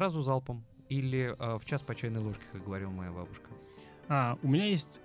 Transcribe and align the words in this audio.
сразу 0.00 0.22
залпом 0.22 0.64
или 0.88 1.36
э, 1.38 1.58
в 1.58 1.64
час 1.66 1.82
по 1.82 1.94
чайной 1.94 2.22
ложке, 2.22 2.42
как 2.52 2.64
говорила 2.64 2.88
моя 2.88 3.12
бабушка? 3.12 3.50
А, 4.08 4.38
у 4.42 4.48
меня 4.48 4.64
есть 4.64 5.02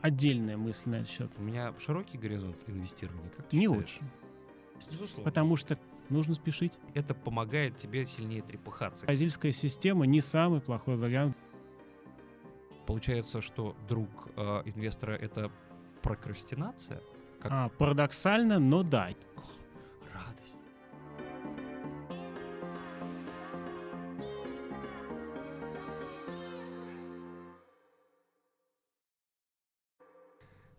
отдельная 0.00 0.56
мысль 0.56 0.88
на 0.88 0.94
этот 0.96 1.10
счет. 1.10 1.30
У 1.36 1.42
меня 1.42 1.74
широкий 1.78 2.16
горизонт 2.16 2.56
инвестирования. 2.66 3.28
Как 3.36 3.46
ты 3.50 3.56
Не 3.58 3.66
считаешь? 3.66 3.82
очень. 3.84 4.10
Безусловно. 4.78 5.24
Потому 5.24 5.56
что 5.56 5.78
нужно 6.08 6.34
спешить. 6.34 6.78
Это 6.94 7.12
помогает 7.14 7.76
тебе 7.76 8.06
сильнее 8.06 8.40
трепыхаться. 8.40 9.04
Бразильская 9.04 9.52
система 9.52 10.06
не 10.06 10.22
самый 10.22 10.62
плохой 10.62 10.96
вариант. 10.96 11.36
Получается, 12.86 13.42
что 13.42 13.76
друг 13.86 14.08
э, 14.36 14.62
инвестора 14.64 15.12
это 15.12 15.52
прокрастинация? 16.00 17.02
Как 17.38 17.52
А, 17.52 17.68
парадоксально, 17.68 18.58
но 18.58 18.82
да. 18.82 19.10
радость. 20.14 20.58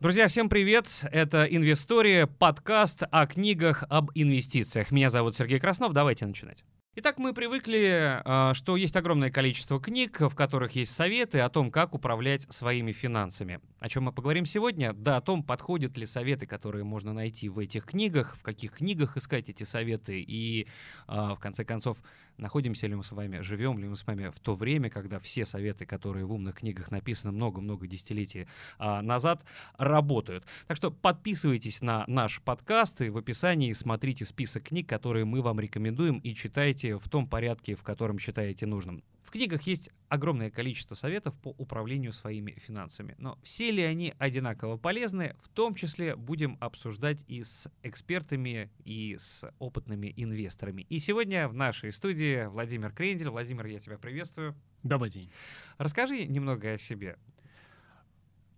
Друзья, 0.04 0.28
всем 0.28 0.50
привет! 0.50 1.06
Это 1.14 1.46
Инвестория, 1.46 2.28
подкаст 2.28 3.04
о 3.10 3.26
книгах 3.26 3.86
об 3.88 4.12
инвестициях. 4.16 4.92
Меня 4.92 5.10
зовут 5.10 5.34
Сергей 5.34 5.62
Краснов, 5.62 5.94
давайте 5.94 6.26
начинать. 6.26 6.66
Итак, 6.96 7.18
мы 7.18 7.34
привыкли, 7.34 8.22
а, 8.24 8.54
что 8.54 8.76
есть 8.76 8.98
огромное 8.98 9.32
количество 9.32 9.80
книг, 9.80 10.20
в 10.20 10.36
которых 10.36 10.74
есть 10.74 10.94
советы 10.94 11.40
о 11.40 11.48
том, 11.48 11.72
как 11.72 11.96
управлять 11.96 12.46
своими 12.54 12.92
финансами. 12.92 13.62
О 13.80 13.88
чем 13.88 14.04
мы 14.04 14.12
поговорим 14.12 14.46
сегодня? 14.46 14.92
Да, 14.92 15.18
о 15.18 15.22
том, 15.22 15.42
подходят 15.42 15.98
ли 15.98 16.06
советы, 16.06 16.48
которые 16.48 16.84
можно 16.84 17.14
найти 17.14 17.48
в 17.48 17.58
этих 17.58 17.86
книгах, 17.86 18.36
в 18.36 18.44
каких 18.44 18.74
книгах 18.74 19.16
искать 19.16 19.50
эти 19.50 19.64
советы 19.64 20.22
и, 20.22 20.68
а, 21.08 21.34
в 21.34 21.40
конце 21.40 21.64
концов, 21.64 22.04
находимся 22.38 22.88
ли 22.88 22.96
мы 22.96 23.04
с 23.04 23.12
вами, 23.12 23.42
живем 23.42 23.78
ли 23.78 23.88
мы 23.88 23.96
с 23.96 24.06
вами 24.06 24.30
в 24.30 24.40
то 24.40 24.54
время, 24.56 24.90
когда 24.90 25.20
все 25.20 25.46
советы, 25.46 25.86
которые 25.86 26.26
в 26.26 26.32
умных 26.32 26.56
книгах 26.56 26.92
написаны 26.92 27.32
много-много 27.32 27.88
десятилетий 27.88 28.48
а, 28.78 29.02
назад, 29.02 29.44
работают. 29.78 30.46
Так 30.68 30.78
что 30.78 30.92
подписывайтесь 30.92 31.82
на 31.82 32.04
наш 32.08 32.42
подкаст 32.42 33.02
и 33.02 33.10
в 33.10 33.18
описании 33.18 33.74
смотрите 33.74 34.26
список 34.26 34.64
книг, 34.64 34.88
которые 34.88 35.26
мы 35.26 35.42
вам 35.42 35.60
рекомендуем 35.60 36.20
и 36.20 36.34
читайте 36.34 36.98
в 36.98 37.08
том 37.10 37.28
порядке, 37.28 37.76
в 37.76 37.84
котором 37.84 38.20
считаете 38.20 38.66
нужным. 38.66 39.04
В 39.34 39.36
книгах 39.36 39.64
есть 39.64 39.90
огромное 40.10 40.52
количество 40.52 40.94
советов 40.94 41.36
по 41.40 41.56
управлению 41.58 42.14
своими 42.14 42.52
финансами. 42.52 43.16
Но 43.18 43.40
все 43.42 43.72
ли 43.72 43.82
они 43.82 44.14
одинаково 44.20 44.78
полезны, 44.78 45.36
в 45.42 45.50
том 45.50 45.74
числе 45.74 46.16
будем 46.16 46.56
обсуждать 46.60 47.26
и 47.28 47.44
с 47.44 47.68
экспертами, 47.82 48.70
и 48.86 49.18
с 49.18 49.44
опытными 49.58 50.14
инвесторами. 50.16 50.84
И 50.84 51.00
сегодня 51.00 51.48
в 51.48 51.56
нашей 51.56 51.92
студии 51.92 52.46
Владимир 52.46 52.92
Крендель. 52.92 53.30
Владимир, 53.30 53.66
я 53.66 53.80
тебя 53.80 53.98
приветствую. 53.98 54.56
Добрый 54.84 55.10
день. 55.10 55.32
Расскажи 55.80 56.28
немного 56.28 56.74
о 56.74 56.78
себе. 56.78 57.18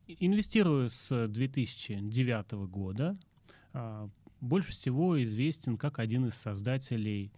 Инвестирую 0.08 0.90
с 0.90 1.28
2009 1.30 2.52
года. 2.68 3.16
А, 3.72 4.10
Больше 4.42 4.72
всего 4.72 5.24
известен 5.24 5.78
как 5.78 6.00
один 6.00 6.26
из 6.26 6.36
создателей 6.36 7.32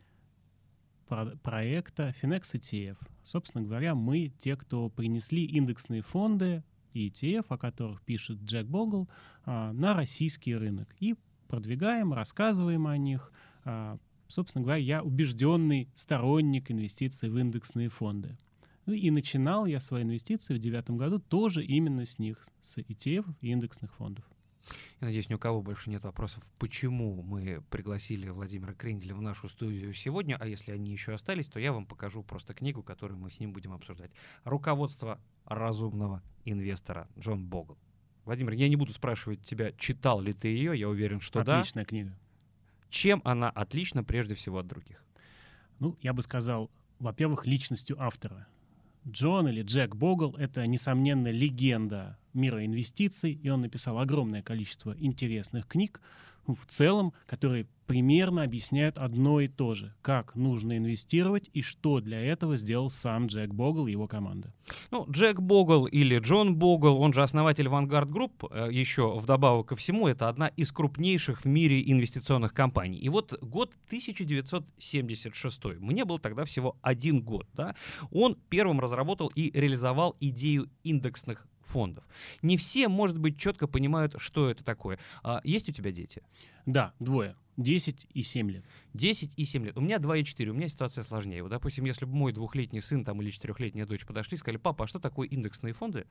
проекта 1.08 2.14
Finex 2.22 2.54
ETF. 2.54 2.98
Собственно 3.24 3.64
говоря, 3.64 3.96
мы 3.96 4.32
те, 4.38 4.56
кто 4.56 4.90
принесли 4.90 5.46
индексные 5.46 6.02
фонды 6.02 6.64
и 6.94 7.10
ETF, 7.10 7.46
о 7.50 7.58
которых 7.58 8.02
пишет 8.02 8.40
Джек 8.44 8.68
Богл, 8.68 9.08
а, 9.46 9.72
на 9.74 9.94
российский 9.94 10.56
рынок. 10.56 10.96
И 11.00 11.16
продвигаем, 11.48 12.14
рассказываем 12.14 12.88
о 12.88 12.98
них. 12.98 13.32
А, 13.64 13.98
Собственно 14.28 14.64
говоря, 14.64 14.82
я 14.82 15.04
убежденный 15.04 15.90
сторонник 15.96 16.70
инвестиций 16.70 17.30
в 17.30 17.38
индексные 17.38 17.90
фонды. 17.90 18.38
Ну 18.86 18.94
и 18.94 19.10
начинал 19.10 19.66
я 19.66 19.80
свои 19.80 20.04
инвестиции 20.04 20.54
в 20.54 20.60
девятом 20.60 20.98
году 20.98 21.20
тоже 21.20 21.64
именно 21.64 22.06
с 22.06 22.20
них, 22.20 22.44
с 22.62 22.78
ETF 22.78 23.26
и 23.42 23.52
индексных 23.52 23.94
фондов. 23.94 24.26
Я 25.00 25.08
надеюсь, 25.08 25.30
ни 25.30 25.34
у 25.34 25.40
кого 25.40 25.62
больше 25.62 25.90
нет 25.90 26.04
вопросов, 26.04 26.44
почему 26.60 27.22
мы 27.22 27.62
пригласили 27.70 28.30
Владимира 28.30 28.74
Кренделя 28.74 29.16
в 29.16 29.22
нашу 29.22 29.50
студию 29.50 29.94
сегодня, 29.94 30.38
а 30.40 30.48
если 30.48 30.72
они 30.72 30.92
еще 30.92 31.14
остались, 31.14 31.48
то 31.48 31.60
я 31.60 31.72
вам 31.72 31.86
покажу 31.86 32.24
просто 32.24 32.54
книгу, 32.54 32.84
которую 32.84 33.20
мы 33.20 33.32
с 33.32 33.40
ним 33.40 33.54
будем 33.54 33.74
обсуждать. 33.74 34.12
«Руководство 34.44 35.20
разумного 35.46 36.24
инвестора» 36.46 37.08
Джон 37.18 37.46
Богл. 37.46 37.78
Владимир, 38.26 38.54
я 38.54 38.68
не 38.68 38.76
буду 38.76 38.92
спрашивать 38.92 39.42
тебя, 39.44 39.72
читал 39.74 40.20
ли 40.20 40.34
ты 40.34 40.50
ее, 40.50 40.78
я 40.78 40.90
уверен, 40.90 41.22
что 41.22 41.46
да. 41.46 41.60
Отличная 41.60 41.86
книга. 41.86 42.14
Чем 42.90 43.22
она 43.24 43.50
отлична 43.50 44.04
прежде 44.04 44.36
всего 44.36 44.60
от 44.60 44.68
других? 44.68 45.02
Ну, 45.80 45.98
я 46.02 46.12
бы 46.12 46.22
сказал, 46.22 46.70
во-первых, 47.00 47.46
личностью 47.46 48.02
автора. 48.02 48.48
Джон 49.10 49.48
или 49.48 49.62
Джек 49.62 49.96
Богл— 49.96 50.36
это, 50.38 50.66
несомненно, 50.68 51.30
легенда 51.30 52.18
мира 52.34 52.66
инвестиций, 52.66 53.32
и 53.32 53.50
он 53.50 53.62
написал 53.62 54.00
огромное 54.00 54.42
количество 54.42 54.96
интересных 55.00 55.68
книг, 55.68 56.02
в 56.56 56.66
целом, 56.66 57.14
которые 57.26 57.68
примерно 57.88 58.44
объясняют 58.44 59.00
одно 59.00 59.40
и 59.40 59.48
то 59.48 59.74
же, 59.74 59.94
как 60.02 60.36
нужно 60.36 60.78
инвестировать 60.78 61.50
и 61.54 61.62
что 61.62 62.02
для 62.02 62.22
этого 62.22 62.58
сделал 62.58 62.90
сам 62.90 63.28
Джек 63.28 63.54
Богл 63.54 63.88
и 63.88 63.92
его 63.92 64.08
команда. 64.08 64.54
Ну, 64.92 65.10
Джек 65.10 65.40
Богл 65.40 65.86
или 65.86 66.20
Джон 66.20 66.58
Богл, 66.58 67.02
он 67.02 67.14
же 67.14 67.24
основатель 67.24 67.68
Vanguard 67.68 68.10
Group, 68.10 68.48
э, 68.52 68.72
еще 68.72 69.18
вдобавок 69.18 69.70
ко 69.70 69.76
всему, 69.76 70.08
это 70.08 70.28
одна 70.28 70.48
из 70.50 70.72
крупнейших 70.72 71.42
в 71.42 71.46
мире 71.46 71.82
инвестиционных 71.90 72.54
компаний. 72.54 73.00
И 73.00 73.10
вот 73.10 73.34
год 73.42 73.74
1976, 73.88 75.80
мне 75.80 76.04
был 76.04 76.20
тогда 76.20 76.44
всего 76.44 76.78
один 76.82 77.22
год, 77.22 77.48
да, 77.54 77.76
он 78.12 78.38
первым 78.50 78.82
разработал 78.82 79.32
и 79.34 79.50
реализовал 79.58 80.16
идею 80.20 80.70
индексных 80.84 81.48
фондов. 81.68 82.08
Не 82.42 82.58
все, 82.58 82.88
может 82.88 83.18
быть, 83.18 83.38
четко 83.38 83.68
понимают, 83.68 84.16
что 84.18 84.50
это 84.50 84.64
такое. 84.64 85.00
А 85.24 85.42
есть 85.44 85.70
у 85.70 85.72
тебя 85.72 85.92
дети? 85.92 86.24
Да, 86.66 86.94
двое. 87.00 87.36
10 87.58 88.08
и 88.14 88.22
7 88.22 88.52
лет. 88.52 88.66
10 88.94 89.34
и 89.36 89.46
7 89.46 89.66
лет. 89.66 89.78
У 89.78 89.82
меня 89.82 89.98
2 90.00 90.18
и 90.18 90.24
4, 90.24 90.52
у 90.52 90.54
меня 90.54 90.68
ситуация 90.68 91.04
сложнее. 91.04 91.42
Вот, 91.42 91.50
допустим, 91.50 91.86
если 91.86 92.06
бы 92.06 92.14
мой 92.14 92.32
двухлетний 92.32 92.82
сын 92.82 93.04
там, 93.04 93.22
или 93.22 93.32
четырехлетняя 93.32 93.86
дочь 93.86 94.06
подошли 94.06 94.36
и 94.36 94.38
сказали, 94.38 94.58
папа, 94.58 94.86
а 94.86 94.88
что 94.88 95.00
такое 95.00 95.28
индексные 95.28 95.74
фонды? 95.74 96.06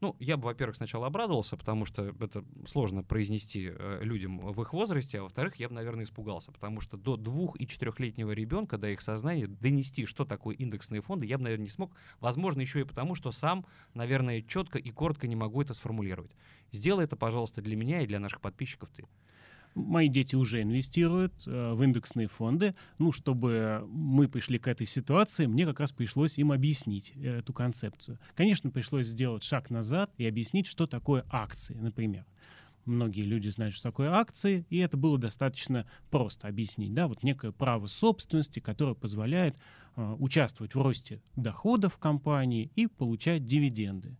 Ну, 0.00 0.16
я 0.20 0.36
бы, 0.36 0.44
во-первых, 0.44 0.76
сначала 0.76 1.08
обрадовался, 1.08 1.56
потому 1.56 1.84
что 1.84 2.14
это 2.20 2.44
сложно 2.66 3.02
произнести 3.02 3.72
э, 3.74 4.00
людям 4.02 4.38
в 4.38 4.62
их 4.62 4.72
возрасте, 4.72 5.18
а 5.18 5.22
во-вторых, 5.24 5.56
я 5.56 5.68
бы, 5.68 5.74
наверное, 5.74 6.04
испугался, 6.04 6.52
потому 6.52 6.80
что 6.80 6.96
до 6.96 7.16
двух- 7.16 7.60
и 7.60 7.66
четырехлетнего 7.66 8.30
ребенка, 8.30 8.78
до 8.78 8.88
их 8.88 9.00
сознания, 9.00 9.48
донести, 9.48 10.06
что 10.06 10.24
такое 10.24 10.54
индексные 10.54 11.00
фонды, 11.00 11.26
я 11.26 11.36
бы, 11.36 11.44
наверное, 11.44 11.64
не 11.64 11.70
смог. 11.70 11.92
Возможно, 12.20 12.60
еще 12.60 12.80
и 12.80 12.84
потому, 12.84 13.16
что 13.16 13.32
сам, 13.32 13.66
наверное, 13.94 14.42
четко 14.42 14.78
и 14.78 14.90
коротко 14.90 15.26
не 15.26 15.36
могу 15.36 15.62
это 15.62 15.74
сформулировать. 15.74 16.30
Сделай 16.70 17.04
это, 17.04 17.16
пожалуйста, 17.16 17.60
для 17.60 17.74
меня 17.76 18.02
и 18.02 18.06
для 18.06 18.20
наших 18.20 18.40
подписчиков 18.40 18.90
ты. 18.90 19.04
Мои 19.74 20.08
дети 20.08 20.36
уже 20.36 20.60
инвестируют 20.62 21.32
э, 21.46 21.72
в 21.72 21.82
индексные 21.82 22.28
фонды. 22.28 22.74
Ну, 22.98 23.10
чтобы 23.10 23.82
мы 23.88 24.28
пришли 24.28 24.58
к 24.58 24.68
этой 24.68 24.86
ситуации, 24.86 25.46
мне 25.46 25.64
как 25.64 25.80
раз 25.80 25.92
пришлось 25.92 26.36
им 26.36 26.52
объяснить 26.52 27.12
э, 27.16 27.38
эту 27.38 27.52
концепцию. 27.52 28.18
Конечно, 28.34 28.70
пришлось 28.70 29.06
сделать 29.06 29.42
шаг 29.42 29.70
назад 29.70 30.10
и 30.18 30.26
объяснить, 30.26 30.66
что 30.66 30.86
такое 30.86 31.24
акции, 31.30 31.74
например. 31.74 32.26
Многие 32.84 33.22
люди 33.22 33.48
знают, 33.48 33.74
что 33.74 33.90
такое 33.90 34.10
акции, 34.10 34.66
и 34.68 34.78
это 34.78 34.96
было 34.96 35.16
достаточно 35.16 35.86
просто 36.10 36.48
объяснить. 36.48 36.92
Да? 36.92 37.06
Вот 37.06 37.22
некое 37.22 37.52
право 37.52 37.86
собственности, 37.86 38.58
которое 38.58 38.94
позволяет 38.94 39.56
э, 39.96 40.16
участвовать 40.18 40.74
в 40.74 40.82
росте 40.82 41.22
доходов 41.36 41.96
компании 41.96 42.70
и 42.74 42.88
получать 42.88 43.46
дивиденды. 43.46 44.18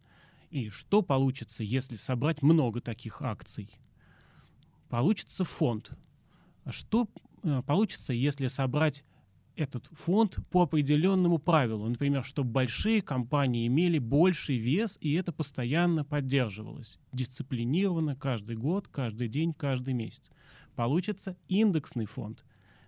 И 0.50 0.70
что 0.70 1.02
получится, 1.02 1.64
если 1.64 1.96
собрать 1.96 2.42
много 2.42 2.80
таких 2.80 3.20
акций? 3.20 3.70
Получится 4.92 5.44
фонд. 5.44 5.90
Что 6.68 7.08
э, 7.42 7.62
получится, 7.66 8.12
если 8.12 8.48
собрать 8.48 9.04
этот 9.56 9.86
фонд 9.86 10.36
по 10.50 10.64
определенному 10.64 11.38
правилу? 11.38 11.88
Например, 11.88 12.22
чтобы 12.22 12.50
большие 12.50 13.00
компании 13.00 13.66
имели 13.66 13.98
больший 13.98 14.58
вес, 14.58 14.98
и 15.00 15.14
это 15.14 15.32
постоянно 15.32 16.04
поддерживалось. 16.04 16.98
Дисциплинированно 17.14 18.16
каждый 18.16 18.56
год, 18.56 18.86
каждый 18.86 19.28
день, 19.28 19.54
каждый 19.54 19.94
месяц. 19.94 20.30
Получится 20.76 21.38
индексный 21.48 22.04
фонд. 22.04 22.44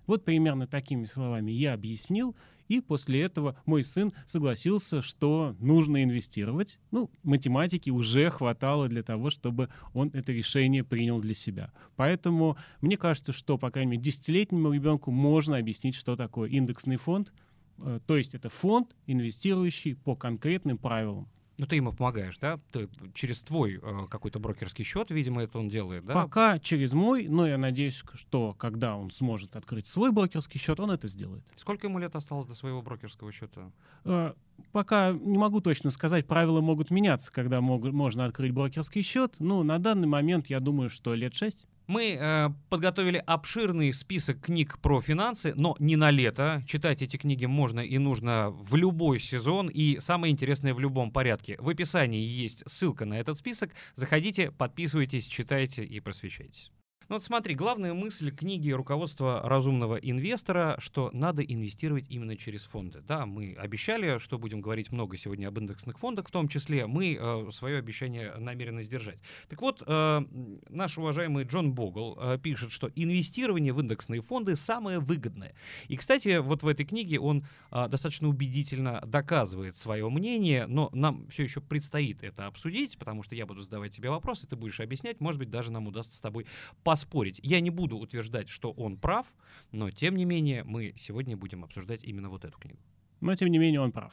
Вот 0.07 0.27
примерно 0.27 0.67
такими 0.67 1.07
словами 1.07 1.53
я 1.53 1.73
объяснил, 1.73 2.37
и 2.69 2.81
после 2.81 3.23
этого 3.23 3.57
мой 3.67 3.85
сын 3.85 4.13
согласился, 4.27 5.03
что 5.03 5.55
нужно 5.61 6.03
инвестировать. 6.03 6.81
Ну, 6.91 7.11
математики 7.23 7.91
уже 7.91 8.31
хватало 8.31 8.89
для 8.89 9.03
того, 9.03 9.31
чтобы 9.31 9.69
он 9.93 10.11
это 10.13 10.33
решение 10.33 10.85
принял 10.85 11.21
для 11.21 11.35
себя. 11.35 11.73
Поэтому 11.97 12.57
мне 12.81 12.97
кажется, 12.97 13.33
что, 13.33 13.59
по 13.59 13.71
крайней 13.71 13.93
мере, 13.93 14.03
десятилетнему 14.03 14.73
ребенку 14.73 15.11
можно 15.11 15.57
объяснить, 15.57 15.95
что 15.95 16.17
такое 16.17 16.49
индексный 16.49 16.97
фонд. 16.97 17.33
Э, 17.79 18.01
То 18.07 18.17
есть 18.17 18.35
это 18.35 18.49
фонд, 18.49 18.95
инвестирующий 19.07 19.97
по 19.97 20.17
конкретным 20.17 20.79
правилам. 20.79 21.29
Ну, 21.57 21.67
ты 21.67 21.77
ему 21.77 21.93
помогаешь, 21.93 22.37
да? 22.39 22.59
Ты 22.73 22.89
через 23.15 23.43
твой 23.43 23.79
э, 23.81 24.07
какой-то 24.11 24.41
брокерский 24.41 24.85
счет, 24.85 25.11
видимо, 25.11 25.43
это 25.43 25.59
он 25.59 25.69
делает, 25.69 26.05
да? 26.05 26.15
Пока 26.15 26.59
через 26.59 26.93
мой, 26.93 27.29
но 27.29 27.47
я 27.47 27.59
надеюсь, 27.59 28.03
что 28.15 28.55
когда 28.55 28.97
он 28.97 29.11
сможет 29.11 29.55
открыть 29.55 29.87
свой 29.87 30.11
брокерский 30.11 30.59
счет, 30.59 30.81
он 30.81 30.91
это 30.91 31.07
сделает. 31.07 31.45
Сколько 31.57 31.87
ему 31.87 31.99
лет 31.99 32.17
осталось 32.17 32.47
до 32.47 32.55
своего 32.55 32.83
брокерского 32.83 33.31
счета? 33.31 33.71
Э, 34.05 34.35
пока 34.73 35.13
не 35.13 35.39
могу 35.39 35.61
точно 35.61 35.91
сказать, 35.91 36.27
правила 36.27 36.61
могут 36.61 36.91
меняться, 36.91 37.33
когда 37.33 37.61
мог, 37.61 37.85
можно 37.85 38.25
открыть 38.25 38.53
брокерский 38.53 39.03
счет. 39.03 39.37
Ну, 39.39 39.63
на 39.63 39.79
данный 39.79 40.09
момент 40.09 40.49
я 40.49 40.61
думаю, 40.61 40.91
что 40.91 41.15
лет 41.15 41.35
шесть. 41.35 41.67
Мы 41.87 42.17
э, 42.19 42.49
подготовили 42.71 43.23
обширный 43.27 43.93
список 43.93 44.41
книг 44.41 44.79
про 44.81 45.03
финансы, 45.03 45.53
но 45.55 45.77
не 45.79 45.97
на 45.97 46.11
лето. 46.11 46.65
Читать 46.67 47.03
эти 47.03 47.19
книги 47.19 47.45
можно 47.45 47.81
и 47.81 47.99
нужно 47.99 48.51
в 48.51 48.75
любой 48.75 49.21
сезон, 49.21 49.69
и 49.69 49.99
самое 50.01 50.33
интересное 50.33 50.73
в 50.73 50.81
любом 50.81 51.11
порядке. 51.11 51.57
В 51.59 51.69
описании 51.69 52.25
есть 52.25 52.63
ссылка 52.67 53.05
на 53.05 53.15
этот 53.15 53.37
список. 53.37 53.71
Заходите, 53.97 54.51
подписывайтесь, 54.51 55.27
читайте 55.27 55.85
и 55.85 56.01
просвещайтесь. 56.01 56.71
Ну 57.11 57.17
вот 57.17 57.23
смотри, 57.23 57.55
главная 57.55 57.93
мысль 57.93 58.31
книги 58.31 58.71
руководства 58.71 59.43
разумного 59.45 59.97
инвестора, 59.97 60.77
что 60.79 61.11
надо 61.13 61.43
инвестировать 61.43 62.07
именно 62.09 62.35
через 62.35 62.65
фонды. 62.65 63.03
Да, 63.07 63.27
мы 63.27 63.55
обещали, 63.59 64.17
что 64.17 64.39
будем 64.39 64.63
говорить 64.63 64.91
много 64.91 65.19
сегодня 65.19 65.49
об 65.49 65.59
индексных 65.59 65.99
фондах, 65.99 66.29
в 66.29 66.31
том 66.31 66.49
числе 66.49 66.87
мы 66.87 67.19
э, 67.21 67.51
свое 67.53 67.77
обещание 67.79 68.35
намерены 68.39 68.83
сдержать. 68.83 69.19
Так 69.51 69.61
вот, 69.61 69.83
э, 69.87 70.23
наш 70.71 70.97
уважаемый 70.97 71.45
Джон 71.45 71.75
Богл 71.75 72.17
э, 72.19 72.39
пишет, 72.43 72.73
что 72.73 72.91
инвестирование 72.95 73.75
в 73.75 73.81
индексные 73.81 74.23
фонды 74.23 74.57
самое 74.57 74.99
выгодное. 74.99 75.55
И, 75.89 75.99
кстати, 75.99 76.39
вот 76.39 76.63
в 76.63 76.67
этой 76.67 76.87
книге 76.87 77.21
он 77.21 77.45
э, 77.71 77.87
достаточно 77.87 78.29
убедительно 78.29 79.03
доказывает 79.07 79.77
свое 79.77 80.09
мнение, 80.09 80.67
но 80.67 80.89
нам 80.95 81.29
все 81.29 81.43
еще 81.43 81.61
предстоит 81.61 82.23
это 82.23 82.47
обсудить, 82.47 82.97
потому 82.97 83.23
что 83.23 83.35
я 83.35 83.45
буду 83.45 83.61
задавать 83.61 83.95
тебе 83.95 84.09
вопросы, 84.09 84.47
ты 84.47 84.57
будешь 84.57 84.81
объяснять, 84.81 85.21
может 85.21 85.39
быть, 85.39 85.51
даже 85.51 85.71
нам 85.71 85.87
удастся 85.87 86.17
с 86.17 86.21
тобой 86.23 86.47
по 86.83 86.94
поспорить. 86.95 87.41
Я 87.43 87.59
не 87.59 87.71
буду 87.71 87.97
утверждать, 87.97 88.49
что 88.49 88.71
он 88.71 88.97
прав, 88.97 89.27
но 89.73 89.91
тем 89.91 90.15
не 90.17 90.25
менее 90.25 90.63
мы 90.63 90.95
сегодня 90.97 91.37
будем 91.37 91.65
обсуждать 91.65 92.05
именно 92.05 92.29
вот 92.29 92.45
эту 92.45 92.57
книгу. 92.57 92.79
Но 93.21 93.35
тем 93.35 93.49
не 93.49 93.59
менее 93.59 93.81
он 93.81 93.91
прав. 93.91 94.13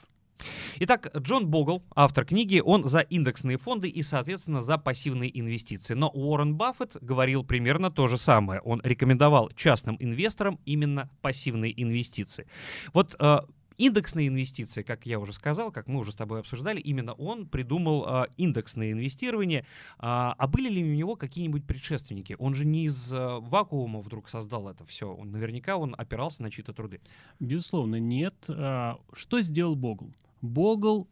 Итак, 0.80 1.12
Джон 1.16 1.46
Богл, 1.46 1.84
автор 1.96 2.26
книги, 2.26 2.60
он 2.66 2.84
за 2.86 3.02
индексные 3.02 3.58
фонды 3.58 3.88
и, 3.88 4.02
соответственно, 4.02 4.62
за 4.62 4.80
пассивные 4.80 5.30
инвестиции. 5.40 5.94
Но 5.94 6.10
Уоррен 6.10 6.56
Баффет 6.56 6.98
говорил 7.02 7.44
примерно 7.44 7.92
то 7.92 8.08
же 8.08 8.18
самое. 8.18 8.62
Он 8.62 8.82
рекомендовал 8.84 9.52
частным 9.56 9.96
инвесторам 10.00 10.60
именно 10.66 11.08
пассивные 11.22 11.80
инвестиции. 11.80 12.48
Вот 12.94 13.16
э, 13.20 13.42
Индексные 13.82 14.28
инвестиции, 14.28 14.84
как 14.84 15.08
я 15.08 15.20
уже 15.20 15.34
сказал, 15.34 15.72
как 15.72 15.88
мы 15.88 16.02
уже 16.02 16.12
с 16.12 16.16
тобой 16.16 16.42
обсуждали, 16.42 16.80
именно 16.80 17.14
он 17.14 17.48
придумал 17.48 18.06
э, 18.08 18.28
индексное 18.38 18.92
инвестирование. 18.92 19.66
А, 19.98 20.36
а 20.38 20.46
были 20.46 20.70
ли 20.70 20.84
у 20.84 20.94
него 20.94 21.16
какие-нибудь 21.16 21.66
предшественники? 21.66 22.36
Он 22.38 22.54
же 22.54 22.64
не 22.64 22.86
из 22.86 23.12
э, 23.12 23.40
вакуума 23.40 24.02
вдруг 24.02 24.30
создал 24.30 24.70
это 24.70 24.86
все. 24.86 25.12
Он, 25.12 25.32
наверняка 25.32 25.78
он 25.78 25.96
опирался 25.98 26.44
на 26.44 26.52
чьи-то 26.52 26.74
труды. 26.74 27.02
Безусловно, 27.40 27.96
нет. 27.96 28.36
А, 28.50 29.00
что 29.14 29.42
сделал 29.42 29.76
Богл? 29.76 30.14
Богл 30.44 31.08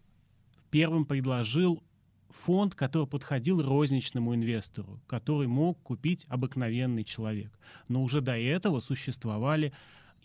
первым 0.70 1.06
предложил 1.06 1.82
фонд, 2.30 2.76
который 2.76 3.08
подходил 3.08 3.64
розничному 3.64 4.36
инвестору, 4.36 5.00
который 5.08 5.48
мог 5.48 5.82
купить 5.82 6.28
обыкновенный 6.30 7.04
человек. 7.04 7.52
Но 7.88 8.04
уже 8.04 8.22
до 8.22 8.38
этого 8.38 8.80
существовали 8.80 9.74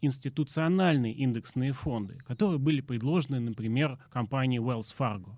институциональные 0.05 1.13
индексные 1.13 1.73
фонды, 1.73 2.19
которые 2.27 2.59
были 2.59 2.81
предложены, 2.81 3.41
например, 3.41 3.99
компанией 4.11 4.61
Wells 4.61 4.95
Fargo. 4.97 5.37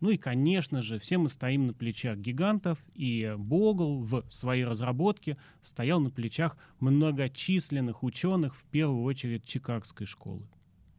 Ну 0.00 0.10
и, 0.10 0.16
конечно 0.16 0.82
же, 0.82 0.98
все 0.98 1.16
мы 1.16 1.28
стоим 1.28 1.68
на 1.68 1.74
плечах 1.74 2.18
гигантов, 2.18 2.78
и 2.94 3.34
Богл 3.38 4.02
в 4.02 4.24
своей 4.30 4.64
разработке 4.64 5.36
стоял 5.60 6.00
на 6.00 6.10
плечах 6.10 6.56
многочисленных 6.80 8.02
ученых, 8.02 8.56
в 8.56 8.64
первую 8.64 9.04
очередь 9.04 9.44
Чикагской 9.44 10.06
школы. 10.06 10.48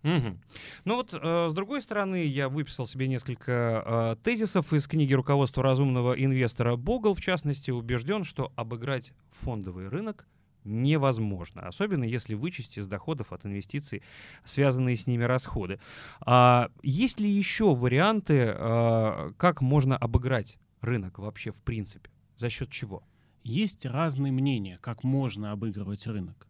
Угу. 0.04 0.38
Ну 0.86 0.96
вот, 0.96 1.14
э, 1.14 1.48
с 1.50 1.54
другой 1.54 1.82
стороны, 1.82 2.26
я 2.26 2.48
выписал 2.48 2.86
себе 2.86 3.08
несколько 3.08 4.16
э, 4.22 4.24
тезисов 4.24 4.72
из 4.74 4.88
книги 4.88 5.14
руководства 5.14 5.64
разумного 5.64 6.14
инвестора. 6.14 6.76
Богл, 6.78 7.14
в 7.14 7.22
частности, 7.22 7.72
убежден, 7.72 8.24
что 8.24 8.54
обыграть 8.56 9.14
фондовый 9.32 9.88
рынок 9.88 10.28
невозможно, 10.66 11.62
особенно 11.62 12.04
если 12.04 12.34
вычесть 12.34 12.78
из 12.78 12.88
доходов 12.88 13.34
от 13.34 13.46
инвестиций 13.46 14.04
связанные 14.44 14.96
с 14.96 15.08
ними 15.08 15.24
расходы. 15.24 15.80
А 16.22 16.70
есть 16.82 17.20
ли 17.20 17.30
еще 17.30 17.74
варианты, 17.74 18.46
а, 18.48 19.32
как 19.38 19.62
можно 19.62 19.98
обыграть 19.98 20.58
рынок 20.82 21.20
вообще 21.20 21.52
в 21.52 21.62
принципе? 21.62 22.10
За 22.38 22.50
счет 22.50 22.70
чего? 22.70 23.04
Есть 23.44 23.86
разные 23.86 24.32
мнения, 24.32 24.80
как 24.82 25.04
можно 25.04 25.52
обыгрывать 25.52 26.08
рынок. 26.08 26.48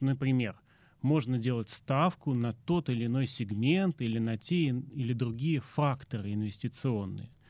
Например, 0.00 0.60
можно 1.02 1.38
делать 1.38 1.70
ставку 1.70 2.34
на 2.34 2.52
тот 2.52 2.88
или 2.88 3.06
иной 3.06 3.26
сегмент 3.26 4.00
или 4.00 4.18
на 4.18 4.38
те 4.38 4.68
или 4.68 5.12
другие 5.12 5.60
факторы 5.60 6.32
инвестиционные– 6.32 7.30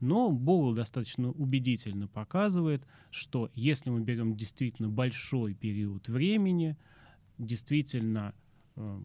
но 0.00 0.30
Боул 0.30 0.74
достаточно 0.74 1.30
убедительно 1.30 2.06
показывает, 2.06 2.84
что 3.10 3.50
если 3.54 3.90
мы 3.90 4.00
берем 4.00 4.36
действительно 4.36 4.88
большой 4.88 5.54
период 5.54 6.08
времени, 6.08 6.76
действительно 7.38 8.34
э, 8.76 9.02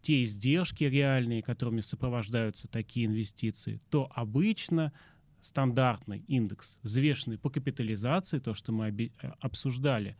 те 0.00 0.22
издержки 0.22 0.84
реальные, 0.84 1.42
которыми 1.42 1.80
сопровождаются 1.80 2.68
такие 2.68 3.06
инвестиции, 3.06 3.80
то 3.88 4.10
обычно 4.14 4.92
стандартный 5.40 6.24
индекс, 6.26 6.78
взвешенный 6.82 7.38
по 7.38 7.50
капитализации, 7.50 8.40
то, 8.40 8.54
что 8.54 8.72
мы 8.72 8.88
э, 8.88 9.10
обсуждали, 9.40 10.16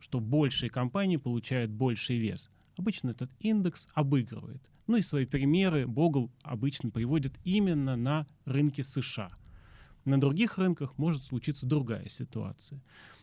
что 0.00 0.20
большие 0.20 0.70
компании 0.70 1.16
получают 1.16 1.70
больший 1.70 2.18
вес. 2.18 2.50
Обычно 2.76 3.10
этот 3.10 3.30
индекс 3.38 3.88
обыгрывает. 3.94 4.62
Ну 4.88 4.96
и 4.96 5.02
свои 5.02 5.26
примеры 5.26 5.86
Богл 5.86 6.30
обычно 6.42 6.90
приводит 6.90 7.38
именно 7.44 7.94
на 7.96 8.26
рынке 8.44 8.82
США– 8.82 9.28
на 10.04 10.20
других 10.20 10.58
рынках 10.58 10.96
может 10.98 11.24
случиться 11.24 11.66
другая 11.66 12.08
ситуация. 12.08 12.82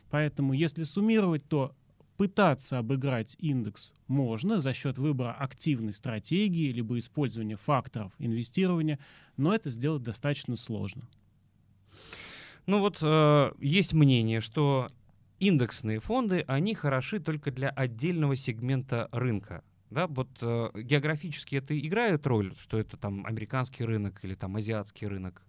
Поэтому, 0.10 0.54
если 0.54 0.84
суммировать, 0.84 1.48
то 1.48 1.76
пытаться 2.18 2.78
обыграть 2.78 3.36
индекс 3.40 3.94
можно 4.08 4.62
за 4.62 4.74
счет 4.74 4.98
выбора 4.98 5.34
активной 5.34 5.94
стратегии 5.94 6.72
либо 6.72 7.00
использования 7.00 7.56
факторов 7.56 8.14
инвестирования, 8.20 9.00
но 9.38 9.56
это 9.56 9.70
сделать 9.70 10.04
достаточно 10.04 10.56
сложно. 10.56 11.08
Ну 12.68 12.80
вот 12.80 13.00
э, 13.02 13.52
есть 13.60 13.94
мнение, 13.94 14.40
что 14.40 14.90
индексные 15.40 16.00
фонды, 16.00 16.44
они 16.48 16.76
хороши 16.76 17.20
только 17.20 17.50
для 17.50 17.70
отдельного 17.70 18.36
сегмента 18.36 19.10
рынка. 19.12 19.64
Да, 19.90 20.08
вот 20.08 20.30
э, 20.42 20.70
географически 20.76 21.56
это 21.56 21.78
играет 21.78 22.28
роль, 22.28 22.54
что 22.58 22.78
это 22.78 22.98
там 22.98 23.26
американский 23.26 23.84
рынок 23.84 24.24
или 24.24 24.36
там 24.36 24.56
азиатский 24.56 25.08
рынок? 25.08 25.42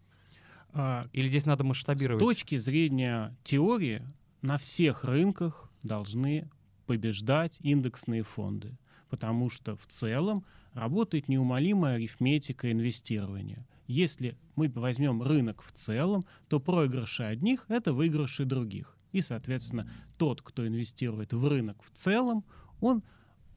А, 0.73 1.07
Или 1.13 1.29
здесь 1.29 1.47
надо 1.47 1.65
масштабировать? 1.65 2.23
С 2.23 2.25
точки 2.27 2.57
зрения 2.57 3.37
теории, 3.45 4.03
на 4.41 4.59
всех 4.59 5.05
рынках 5.05 5.71
должны 5.83 6.51
побеждать 6.87 7.59
индексные 7.61 8.23
фонды, 8.23 8.77
потому 9.09 9.51
что 9.51 9.77
в 9.77 9.87
целом 9.87 10.45
работает 10.73 11.29
неумолимая 11.29 11.97
арифметика 11.97 12.73
инвестирования. 12.73 13.67
Если 13.87 14.39
мы 14.57 14.69
возьмем 14.69 15.23
рынок 15.23 15.63
в 15.63 15.73
целом, 15.73 16.25
то 16.49 16.61
проигрыши 16.61 17.23
одних— 17.23 17.67
это 17.69 17.93
выигрыши 17.93 18.45
других. 18.45 18.97
И, 19.13 19.21
соответственно, 19.21 19.89
тот, 20.17 20.41
кто 20.41 20.67
инвестирует 20.67 21.33
в 21.35 21.47
рынок 21.47 21.83
в 21.83 21.91
целом, 21.91 22.45
он 22.81 23.03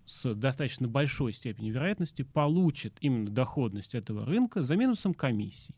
с 0.05 0.33
достаточно 0.35 0.87
большой 0.87 1.33
степенью 1.33 1.73
вероятности 1.73 2.21
получит 2.21 2.97
именно 2.99 3.29
доходность 3.29 3.95
этого 3.95 4.25
рынка 4.25 4.63
за 4.63 4.75
минусом 4.75 5.13
комиссий. 5.13 5.73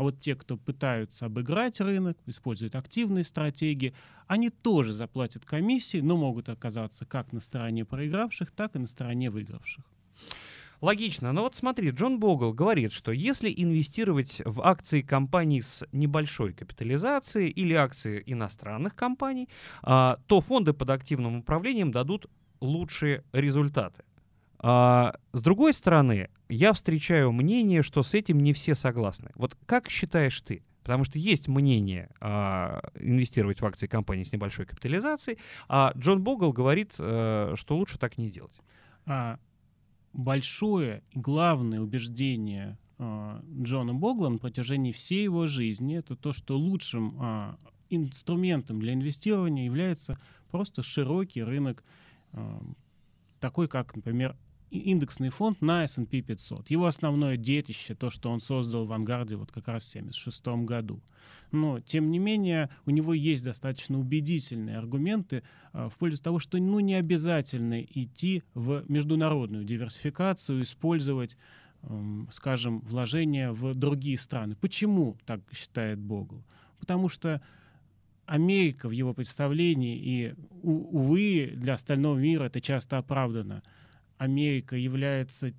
А 0.00 0.02
вот 0.02 0.18
те, 0.18 0.34
кто 0.34 0.56
пытаются 0.56 1.26
обыграть 1.26 1.78
рынок, 1.78 2.16
используют 2.24 2.74
активные 2.74 3.22
стратегии, 3.22 3.92
они 4.28 4.48
тоже 4.48 4.94
заплатят 4.94 5.44
комиссии, 5.44 5.98
но 5.98 6.16
могут 6.16 6.48
оказаться 6.48 7.04
как 7.04 7.34
на 7.34 7.40
стороне 7.40 7.84
проигравших, 7.84 8.50
так 8.50 8.76
и 8.76 8.78
на 8.78 8.86
стороне 8.86 9.28
выигравших. 9.28 9.84
Логично. 10.80 11.32
Но 11.32 11.42
вот 11.42 11.54
смотри, 11.54 11.90
Джон 11.90 12.18
Богл 12.18 12.54
говорит, 12.54 12.94
что 12.94 13.12
если 13.12 13.52
инвестировать 13.54 14.40
в 14.46 14.62
акции 14.62 15.02
компаний 15.02 15.60
с 15.60 15.86
небольшой 15.92 16.54
капитализацией 16.54 17.50
или 17.50 17.74
акции 17.74 18.22
иностранных 18.24 18.96
компаний, 18.96 19.50
а, 19.82 20.18
то 20.26 20.40
фонды 20.40 20.72
под 20.72 20.88
активным 20.88 21.40
управлением 21.40 21.92
дадут 21.92 22.24
лучшие 22.62 23.22
результаты. 23.34 24.02
А, 24.62 25.14
с 25.32 25.40
другой 25.42 25.72
стороны, 25.72 26.28
я 26.48 26.72
встречаю 26.72 27.32
мнение, 27.32 27.82
что 27.82 28.02
с 28.02 28.14
этим 28.14 28.40
не 28.40 28.52
все 28.52 28.74
согласны. 28.74 29.30
Вот 29.34 29.56
как 29.66 29.90
считаешь 29.90 30.40
ты? 30.42 30.62
Потому 30.82 31.04
что 31.04 31.18
есть 31.18 31.48
мнение 31.48 32.10
а, 32.20 32.80
инвестировать 32.98 33.60
в 33.60 33.66
акции 33.66 33.86
компании 33.86 34.24
с 34.24 34.32
небольшой 34.32 34.66
капитализацией, 34.66 35.38
а 35.68 35.92
Джон 35.96 36.22
Богл 36.22 36.52
говорит, 36.52 36.94
а, 36.98 37.54
что 37.56 37.76
лучше 37.76 37.98
так 37.98 38.18
не 38.18 38.30
делать. 38.30 38.60
А, 39.06 39.38
большое 40.12 41.02
и 41.12 41.18
главное 41.18 41.80
убеждение 41.80 42.78
э, 42.98 43.40
Джона 43.62 43.94
Богла 43.94 44.28
на 44.28 44.38
протяжении 44.38 44.92
всей 44.92 45.24
его 45.24 45.46
жизни, 45.46 45.98
это 45.98 46.16
то, 46.16 46.32
что 46.32 46.58
лучшим 46.58 47.16
э, 47.20 47.54
инструментом 47.90 48.80
для 48.80 48.94
инвестирования 48.94 49.64
является 49.64 50.18
просто 50.50 50.82
широкий 50.82 51.42
рынок, 51.42 51.84
э, 52.32 52.60
такой 53.38 53.68
как, 53.68 53.94
например, 53.94 54.36
индексный 54.70 55.30
фонд 55.30 55.60
на 55.60 55.84
S&P 55.84 56.20
500. 56.20 56.70
Его 56.70 56.86
основное 56.86 57.36
детище, 57.36 57.94
то, 57.94 58.10
что 58.10 58.30
он 58.30 58.40
создал 58.40 58.86
в 58.86 58.92
«Ангарде» 58.92 59.36
вот 59.36 59.50
как 59.50 59.68
раз 59.68 59.84
в 59.84 59.90
1976 59.90 60.66
году. 60.66 61.00
Но, 61.50 61.80
тем 61.80 62.10
не 62.10 62.18
менее, 62.18 62.70
у 62.86 62.90
него 62.90 63.12
есть 63.12 63.44
достаточно 63.44 63.98
убедительные 63.98 64.78
аргументы 64.78 65.42
э, 65.72 65.88
в 65.92 65.98
пользу 65.98 66.22
того, 66.22 66.38
что 66.38 66.58
ну, 66.58 66.78
не 66.78 66.94
обязательно 66.94 67.82
идти 67.82 68.44
в 68.54 68.84
международную 68.88 69.64
диверсификацию, 69.64 70.62
использовать 70.62 71.36
э, 71.82 72.24
скажем, 72.30 72.80
вложения 72.80 73.50
в 73.50 73.74
другие 73.74 74.18
страны. 74.18 74.54
Почему 74.54 75.16
так 75.26 75.40
считает 75.52 75.98
Богл? 75.98 76.44
Потому 76.78 77.08
что 77.08 77.42
Америка 78.26 78.88
в 78.88 78.92
его 78.92 79.12
представлении, 79.12 79.98
и, 79.98 80.34
увы, 80.62 81.52
для 81.56 81.74
остального 81.74 82.16
мира 82.16 82.44
это 82.44 82.60
часто 82.60 82.98
оправдано– 82.98 83.64
Америка 84.20 84.76
является 84.76 85.54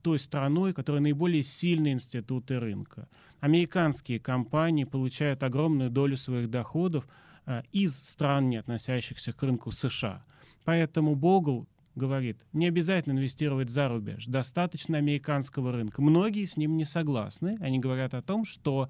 той 0.00 0.18
страной, 0.18 0.72
которая 0.72 1.02
наиболее 1.02 1.42
сильные 1.42 1.92
институты 1.92 2.58
рынка. 2.58 3.08
Американские 3.40 4.18
компании 4.20 4.84
получают 4.84 5.42
огромную 5.42 5.90
долю 5.90 6.16
своих 6.16 6.50
доходов 6.50 7.06
э, 7.44 7.62
из 7.72 7.94
стран, 7.94 8.48
не 8.48 8.56
относящихся 8.56 9.34
к 9.34 9.42
рынку 9.42 9.70
США. 9.70 10.22
Поэтому 10.64 11.14
Богл 11.14 11.68
говорит, 11.94 12.38
не 12.54 12.68
обязательно 12.68 13.12
инвестировать 13.12 13.68
за 13.68 13.88
рубеж, 13.88 14.24
достаточно 14.24 14.96
американского 14.96 15.72
рынка. 15.72 16.00
Многие 16.00 16.46
с 16.46 16.56
ним 16.56 16.78
не 16.78 16.86
согласны. 16.86 17.58
Они 17.60 17.78
говорят 17.78 18.14
о 18.14 18.22
том, 18.22 18.46
что 18.46 18.88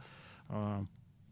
э, 0.49 0.85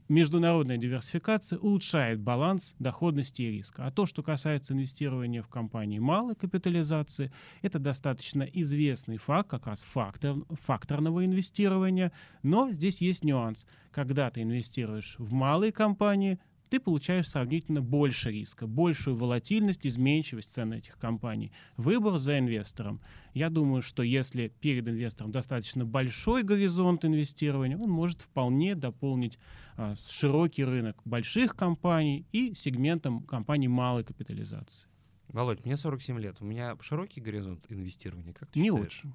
международная 0.09 0.77
диверсификация 0.77 1.59
улучшает 1.59 2.21
баланс 2.21 2.75
доходности 2.79 3.43
и 3.43 3.51
риска. 3.51 3.87
А 3.87 3.91
то, 3.91 4.07
что 4.07 4.23
касается 4.23 4.75
инвестирования 4.75 5.43
в 5.43 5.49
компании 5.49 5.99
малой 5.99 6.35
капитализации, 6.35 7.33
это 7.63 7.79
достаточно 7.79 8.43
известный 8.43 9.17
факт, 9.17 9.51
как 9.51 9.67
раз 9.67 9.83
фактор, 9.83 10.37
факторного 10.63 11.25
инвестирования. 11.25 12.13
Но 12.43 12.71
здесь 12.71 13.01
есть 13.01 13.25
нюанс. 13.25 13.67
Когда 13.91 14.31
ты 14.31 14.43
инвестируешь 14.43 15.17
в 15.19 15.33
малые 15.33 15.73
компании, 15.73 16.39
ты 16.71 16.81
получаешь 16.81 17.29
сравнительно 17.29 17.81
больше 17.81 18.31
риска, 18.31 18.67
большую 18.67 19.17
волатильность, 19.17 19.87
изменчивость 19.87 20.53
цен 20.53 20.73
этих 20.73 20.99
компаний. 20.99 21.53
Выбор 21.77 22.19
за 22.19 22.39
инвестором. 22.39 23.01
Я 23.33 23.51
думаю, 23.51 23.83
что 23.83 24.03
если 24.03 24.49
перед 24.61 24.89
инвестором 24.89 25.31
достаточно 25.31 25.85
большой 25.85 26.43
горизонт 26.43 27.05
инвестирования, 27.05 27.77
он 27.79 27.91
может 27.91 28.23
вполне 28.23 28.75
дополнить 28.75 29.39
а, 29.77 29.95
широкий 30.09 30.65
рынок 30.65 31.01
больших 31.05 31.57
компаний 31.57 32.27
и 32.33 32.55
сегментом 32.55 33.23
компаний 33.23 33.69
малой 33.69 34.05
капитализации. 34.05 34.89
Володь, 35.29 35.65
мне 35.65 35.77
47 35.77 36.19
лет. 36.21 36.37
У 36.41 36.45
меня 36.45 36.77
широкий 36.81 37.21
горизонт 37.21 37.65
инвестирования. 37.69 38.33
Как 38.33 38.49
ты 38.49 38.61
Не 38.61 38.67
считаешь? 38.69 38.87
очень. 38.87 39.13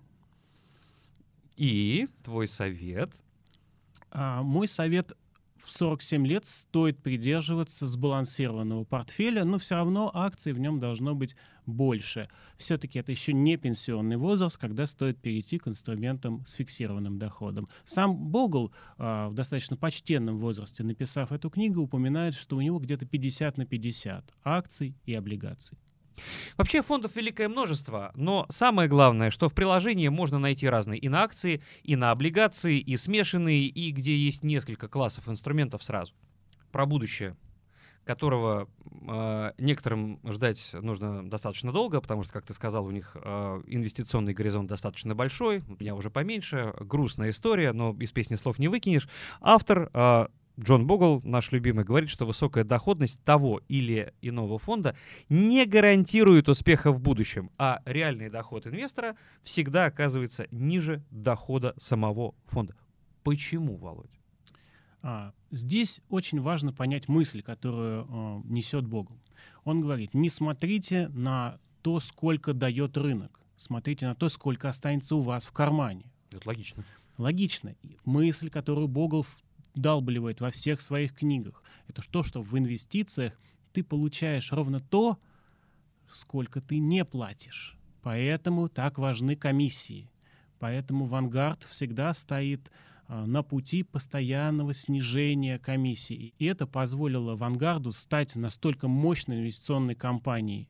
И 1.55 2.07
твой 2.23 2.47
совет? 2.47 3.11
А, 4.11 4.41
мой 4.43 4.67
совет 4.67 5.13
в 5.63 5.71
47 5.71 6.25
лет 6.25 6.45
стоит 6.45 7.01
придерживаться 7.01 7.87
сбалансированного 7.87 8.83
портфеля, 8.83 9.43
но 9.43 9.57
все 9.57 9.75
равно 9.75 10.11
акций 10.13 10.53
в 10.53 10.59
нем 10.59 10.79
должно 10.79 11.15
быть 11.15 11.35
больше. 11.65 12.29
Все-таки 12.57 12.99
это 12.99 13.11
еще 13.11 13.33
не 13.33 13.57
пенсионный 13.57 14.17
возраст, 14.17 14.57
когда 14.57 14.85
стоит 14.85 15.19
перейти 15.19 15.59
к 15.59 15.67
инструментам 15.67 16.45
с 16.45 16.53
фиксированным 16.53 17.19
доходом. 17.19 17.67
Сам 17.85 18.17
Богл 18.17 18.71
э, 18.97 19.27
в 19.27 19.33
достаточно 19.33 19.77
почтенном 19.77 20.37
возрасте, 20.39 20.83
написав 20.83 21.31
эту 21.31 21.49
книгу, 21.49 21.81
упоминает, 21.81 22.35
что 22.35 22.57
у 22.57 22.61
него 22.61 22.79
где-то 22.79 23.05
50 23.05 23.57
на 23.57 23.65
50 23.65 24.33
акций 24.43 24.95
и 25.05 25.13
облигаций. 25.13 25.77
Вообще 26.57 26.81
фондов 26.81 27.15
великое 27.15 27.49
множество, 27.49 28.11
но 28.15 28.45
самое 28.49 28.87
главное, 28.89 29.29
что 29.29 29.49
в 29.49 29.53
приложении 29.53 30.07
можно 30.07 30.39
найти 30.39 30.67
разные 30.67 30.99
и 30.99 31.09
на 31.09 31.23
акции, 31.23 31.61
и 31.83 31.95
на 31.95 32.11
облигации, 32.11 32.79
и 32.79 32.97
смешанные, 32.97 33.67
и 33.67 33.91
где 33.91 34.15
есть 34.17 34.43
несколько 34.43 34.87
классов 34.87 35.27
инструментов 35.27 35.83
сразу. 35.83 36.13
Про 36.71 36.85
будущее 36.85 37.35
которого 38.09 38.67
э, 39.07 39.51
некоторым 39.59 40.19
ждать 40.25 40.71
нужно 40.81 41.29
достаточно 41.29 41.71
долго, 41.71 42.01
потому 42.01 42.23
что, 42.23 42.33
как 42.33 42.43
ты 42.43 42.55
сказал, 42.55 42.85
у 42.85 42.89
них 42.89 43.11
э, 43.13 43.61
инвестиционный 43.67 44.33
горизонт 44.33 44.67
достаточно 44.67 45.13
большой, 45.13 45.59
у 45.67 45.75
меня 45.79 45.93
уже 45.93 46.09
поменьше, 46.09 46.73
грустная 46.79 47.29
история, 47.29 47.71
но 47.71 47.95
из 47.99 48.11
песни 48.11 48.33
слов 48.33 48.57
не 48.57 48.67
выкинешь. 48.67 49.07
Автор 49.41 49.91
э, 49.93 50.27
Джон 50.59 50.87
Богл, 50.87 51.21
наш 51.23 51.51
любимый, 51.51 51.85
говорит, 51.85 52.09
что 52.09 52.25
высокая 52.25 52.63
доходность 52.63 53.23
того 53.23 53.61
или 53.69 54.13
иного 54.21 54.57
фонда 54.57 54.95
не 55.29 55.65
гарантирует 55.65 56.49
успеха 56.49 56.91
в 56.91 56.99
будущем, 56.99 57.49
а 57.57 57.81
реальный 57.85 58.29
доход 58.29 58.67
инвестора 58.67 59.15
всегда 59.43 59.85
оказывается 59.85 60.47
ниже 60.51 61.03
дохода 61.11 61.73
самого 61.77 62.35
фонда. 62.45 62.75
Почему, 63.23 63.77
Володь? 63.77 64.19
А, 65.01 65.33
здесь 65.49 66.01
очень 66.09 66.41
важно 66.41 66.73
понять 66.73 67.07
мысль, 67.07 67.41
которую 67.41 68.03
э, 68.03 68.41
несет 68.45 68.85
Богл. 68.85 69.17
Он 69.63 69.79
говорит, 69.81 70.13
не 70.13 70.29
смотрите 70.29 71.07
на 71.09 71.57
то, 71.81 72.01
сколько 72.01 72.53
дает 72.53 72.97
рынок, 72.97 73.39
смотрите 73.55 74.07
на 74.07 74.15
то, 74.15 74.27
сколько 74.27 74.67
останется 74.67 75.15
у 75.15 75.21
вас 75.21 75.45
в 75.45 75.53
кармане. 75.53 76.11
Это 76.33 76.45
логично. 76.47 76.83
Логично. 77.17 77.75
Мысль, 78.03 78.49
которую 78.49 78.87
Богл 78.87 79.25
вдалбливает 79.75 80.41
во 80.41 80.51
всех 80.51 80.81
своих 80.81 81.15
книгах. 81.15 81.63
Это 81.87 82.01
то, 82.09 82.23
что 82.23 82.41
в 82.41 82.57
инвестициях 82.57 83.33
ты 83.73 83.83
получаешь 83.83 84.51
ровно 84.51 84.79
то, 84.79 85.17
сколько 86.11 86.61
ты 86.61 86.79
не 86.79 87.05
платишь. 87.05 87.77
Поэтому 88.01 88.69
так 88.69 88.97
важны 88.97 89.35
комиссии. 89.35 90.09
Поэтому 90.59 91.05
«Вангард» 91.05 91.63
всегда 91.63 92.13
стоит 92.13 92.71
а, 93.07 93.25
на 93.25 93.43
пути 93.43 93.83
постоянного 93.83 94.73
снижения 94.73 95.57
комиссии. 95.57 96.33
И 96.37 96.45
это 96.45 96.67
позволило 96.67 97.35
«Вангарду» 97.35 97.91
стать 97.91 98.35
настолько 98.35 98.87
мощной 98.87 99.39
инвестиционной 99.39 99.95
компанией. 99.95 100.69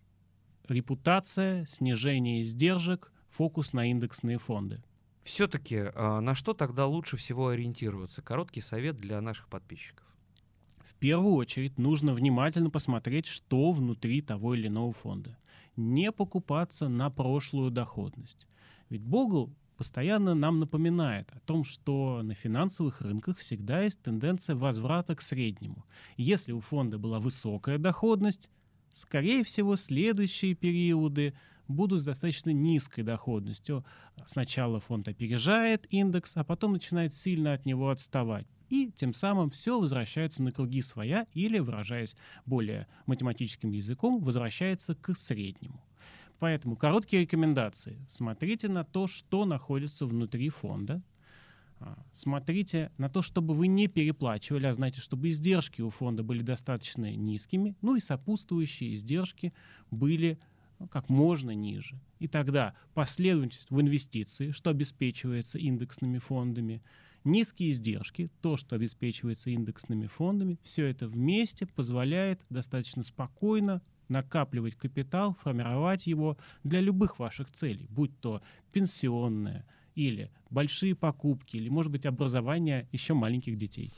Репутация, 0.68 1.66
снижение 1.66 2.42
издержек, 2.42 3.12
фокус 3.30 3.74
на 3.74 3.90
индексные 3.90 4.38
фонды. 4.38 4.84
Все-таки 5.30 5.92
а, 5.94 6.22
на 6.22 6.34
что 6.34 6.56
тогда 6.56 6.88
лучше 6.88 7.16
всего 7.16 7.50
ориентироваться? 7.50 8.24
Короткий 8.24 8.62
совет 8.62 9.00
для 9.00 9.22
наших 9.22 9.48
подписчиков. 9.48 10.04
В 10.80 10.96
первую 10.96 11.36
очередь 11.36 11.78
нужно 11.78 12.14
внимательно 12.16 12.72
посмотреть, 12.72 13.28
что 13.28 13.72
внутри 13.72 14.24
того 14.24 14.56
или 14.56 14.68
иного 14.68 14.92
фонда. 14.92 15.38
Не 15.76 16.12
покупаться 16.12 16.90
на 16.90 17.12
прошлую 17.12 17.70
доходность. 17.70 18.48
Ведь 18.90 19.04
Богл 19.04 19.54
постоянно 19.78 20.34
нам 20.34 20.60
напоминает 20.60 21.30
о 21.32 21.40
том, 21.42 21.64
что 21.64 22.24
на 22.24 22.34
финансовых 22.34 23.00
рынках 23.02 23.38
всегда 23.38 23.84
есть 23.84 24.02
тенденция 24.02 24.56
возврата 24.56 25.16
к 25.16 25.22
среднему. 25.22 25.86
Если 26.18 26.54
у 26.54 26.60
фонда 26.60 26.98
была 26.98 27.20
высокая 27.20 27.78
доходность, 27.78 28.50
скорее 28.96 29.44
всего, 29.44 29.76
следующие 29.76 30.56
периоды 30.56 31.36
будут 31.70 32.02
с 32.02 32.06
достаточно 32.06 32.50
низкой 32.50 33.04
доходностью. 33.04 33.86
Сначала 34.26 34.82
фонд 34.82 35.08
опережает 35.08 35.88
индекс, 35.92 36.36
а 36.36 36.44
потом 36.44 36.74
начинает 36.74 37.14
сильно 37.14 37.54
от 37.54 37.66
него 37.66 37.90
отставать. 37.90 38.48
И 38.70 38.92
тем 38.92 39.14
самым 39.14 39.50
все 39.50 39.80
возвращается 39.80 40.44
на 40.44 40.52
круги 40.52 40.82
своя 40.82 41.26
или, 41.34 41.60
выражаясь 41.60 42.16
более 42.46 42.88
математическим 43.06 43.72
языком, 43.72 44.20
возвращается 44.20 44.96
к 44.96 45.16
среднему. 45.16 45.82
Поэтому 46.40 46.76
короткие 46.76 47.24
рекомендации. 47.24 48.00
Смотрите 48.08 48.70
на 48.70 48.84
то, 48.84 49.08
что 49.08 49.46
находится 49.46 50.06
внутри 50.06 50.50
фонда. 50.50 51.02
А, 51.82 51.98
смотрите 52.12 52.92
на 52.98 53.10
то, 53.10 53.22
чтобы 53.22 53.54
вы 53.54 53.68
не 53.68 53.88
переплачивали, 53.88 54.66
а 54.66 54.74
знаете, 54.74 55.00
чтобы 55.00 55.30
издержки 55.30 55.82
у 55.82 55.90
фонда 55.90 56.24
были 56.24 56.42
достаточно 56.42 57.12
низкими, 57.16 57.76
ну 57.82 57.96
и 57.96 58.02
сопутствующие 58.02 58.96
издержки 58.96 59.54
были 59.90 60.40
ну, 60.80 60.88
как 60.88 61.10
можно 61.10 61.52
ниже. 61.52 62.00
И 62.20 62.28
тогда 62.28 62.74
последовательность 62.94 63.70
в 63.70 63.80
инвестиции, 63.80 64.52
что 64.52 64.70
обеспечивается 64.70 65.60
индексными 65.60 66.18
фондами, 66.18 66.82
низкие 67.24 67.72
издержки, 67.72 68.30
то, 68.42 68.58
что 68.58 68.76
обеспечивается 68.76 69.50
индексными 69.50 70.08
фондами, 70.08 70.58
все 70.64 70.86
это 70.86 71.08
вместе 71.08 71.66
позволяет 71.66 72.42
достаточно 72.50 73.04
спокойно 73.04 73.82
накапливать 74.08 74.76
капитал, 74.76 75.36
формировать 75.36 76.08
его 76.08 76.38
для 76.64 76.80
любых 76.82 77.20
ваших 77.20 77.52
целей, 77.52 77.88
будь 77.90 78.18
то 78.20 78.42
пенсионная 78.72 79.66
или 79.96 80.32
большие 80.50 80.96
покупки, 80.96 81.58
или, 81.58 81.70
может 81.70 81.92
быть, 81.92 82.06
образование 82.06 82.88
еще 82.92 83.14
маленьких 83.14 83.58
детей. 83.58 83.92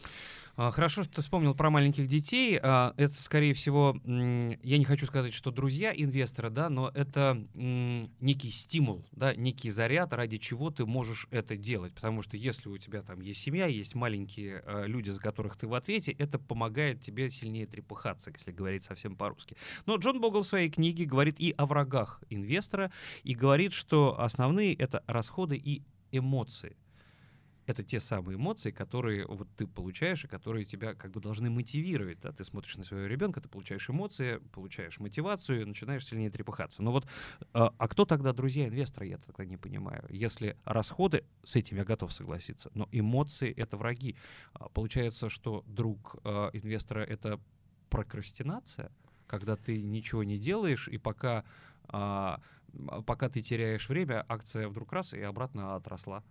А, 0.56 0.72
хорошо, 0.72 1.04
что 1.04 1.16
ты 1.16 1.22
вспомнил 1.22 1.56
про 1.56 1.70
маленьких 1.70 2.08
детей. 2.08 2.60
А, 2.62 2.94
это, 2.98 3.14
скорее 3.14 3.54
всего, 3.54 3.96
я 4.06 4.78
не 4.78 4.86
хочу 4.86 5.06
сказать, 5.06 5.34
что 5.34 5.52
друзья 5.52 5.92
инвестора, 5.96 6.50
да, 6.50 6.70
но 6.70 6.92
это 6.94 7.42
некий 7.54 8.50
стимул, 8.50 9.06
да, 9.12 9.34
некий 9.36 9.70
заряд, 9.70 10.14
ради 10.14 10.38
чего 10.38 10.70
ты 10.70 10.86
можешь 10.86 11.28
это 11.32 11.56
делать. 11.56 11.94
Потому 11.94 12.22
что 12.22 12.38
если 12.38 12.70
у 12.70 12.78
тебя 12.78 13.02
там 13.02 13.22
есть 13.22 13.42
семья, 13.42 13.68
есть 13.68 13.96
маленькие 13.96 14.64
а, 14.66 14.86
люди, 14.86 15.10
за 15.10 15.22
которых 15.22 15.58
ты 15.58 15.68
в 15.68 15.74
ответе, 15.74 16.12
это 16.12 16.40
помогает 16.40 17.02
тебе 17.02 17.30
сильнее 17.30 17.66
трепыхаться, 17.66 18.32
если 18.32 18.52
говорить 18.52 18.84
совсем 18.84 19.16
по-русски. 19.16 19.56
Но 19.86 19.96
Джон 19.98 20.20
Богл 20.20 20.44
в 20.44 20.48
своей 20.48 20.70
книге 20.70 21.06
говорит 21.06 21.40
и 21.40 21.54
о 21.58 21.66
врагах 21.66 22.22
инвестора, 22.30 22.92
и 23.24 23.34
говорит, 23.34 23.74
что 23.74 24.20
основные 24.20 24.74
это 24.74 25.04
расходы 25.08 25.56
и 25.58 25.84
эмоции 26.12 26.76
это 27.72 27.84
те 27.84 28.00
самые 28.00 28.38
эмоции, 28.38 28.72
которые 28.72 29.26
вот 29.26 29.48
ты 29.58 29.68
получаешь 29.68 30.24
и 30.24 30.28
которые 30.28 30.66
тебя 30.66 30.94
как 30.94 31.12
бы 31.12 31.20
должны 31.20 31.50
мотивировать. 31.50 32.20
Да? 32.22 32.32
Ты 32.32 32.44
смотришь 32.44 32.78
на 32.78 32.84
своего 32.84 33.08
ребенка, 33.08 33.42
ты 33.42 33.50
получаешь 33.50 33.90
эмоции, 33.90 34.38
получаешь 34.52 35.00
мотивацию, 35.00 35.68
начинаешь 35.68 36.06
сильнее 36.06 36.30
трепыхаться. 36.30 36.84
Но 36.84 36.92
вот, 36.92 37.08
а, 37.54 37.74
а 37.78 37.88
кто 37.88 38.06
тогда 38.06 38.34
друзья 38.34 38.68
инвестора, 38.68 39.08
я 39.08 39.18
тогда 39.18 39.46
не 39.46 39.58
понимаю. 39.58 40.06
Если 40.10 40.58
расходы, 40.64 41.26
с 41.44 41.56
этим 41.56 41.78
я 41.78 41.86
готов 41.86 42.14
согласиться, 42.14 42.70
но 42.74 42.88
эмоции— 42.92 43.52
это 43.58 43.78
враги. 43.78 44.16
А, 44.54 44.70
получается, 44.70 45.30
что 45.30 45.64
друг 45.66 46.18
а, 46.24 46.50
инвестора— 46.54 47.00
это 47.10 47.40
прокрастинация, 47.90 48.92
когда 49.28 49.56
ты 49.56 49.82
ничего 49.82 50.24
не 50.24 50.38
делаешь, 50.38 50.88
и 50.88 50.98
пока 50.98 51.44
а, 51.88 52.40
пока 53.06 53.30
ты 53.30 53.42
теряешь 53.42 53.90
время, 53.90 54.26
акция 54.28 54.68
вдруг 54.68 54.92
раз 54.94 55.14
и 55.14 55.22
обратно 55.22 55.76
отросла. 55.76 56.24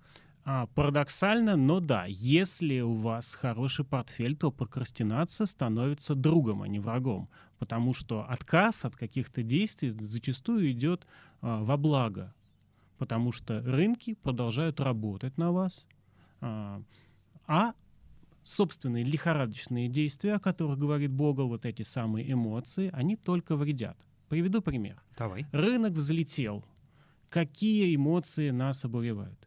А, 0.45 0.67
парадоксально, 0.69 1.57
но 1.57 1.81
да, 1.81 2.07
если 2.07 2.81
у 2.81 2.95
вас 2.95 3.35
хороший 3.35 3.85
портфель, 3.85 4.37
то 4.37 4.51
прокрастинация 4.51 5.47
становится 5.47 6.15
другом, 6.15 6.63
а 6.63 6.69
не 6.69 6.81
врагом. 6.81 7.29
Потому 7.59 7.93
что 7.93 8.25
отказ 8.29 8.85
от 8.85 8.97
каких-то 8.97 9.43
действий 9.43 9.91
зачастую 9.91 10.71
идет 10.73 11.07
а, 11.43 11.63
во 11.63 11.77
благо. 11.77 12.35
Потому 12.97 13.33
что 13.33 13.61
рынки 13.61 14.15
продолжают 14.15 14.81
работать 14.81 15.37
на 15.37 15.53
вас, 15.53 15.87
а, 16.41 16.83
а 17.47 17.75
собственные 18.43 19.05
лихорадочные 19.05 19.89
действия, 19.89 20.35
о 20.35 20.41
которых 20.41 20.79
говорит 20.79 21.11
Богл, 21.11 21.49
вот 21.49 21.67
эти 21.67 21.83
самые 21.83 22.33
эмоции, 22.33 22.91
они 22.93 23.17
только 23.17 23.57
вредят. 23.57 23.97
Приведу 24.29 24.63
пример. 24.63 25.03
Давай. 25.19 25.47
Рынок 25.53 25.93
взлетел. 25.93 26.65
Какие 27.29 27.95
эмоции 27.95 28.51
нас 28.51 28.85
обуревают? 28.85 29.40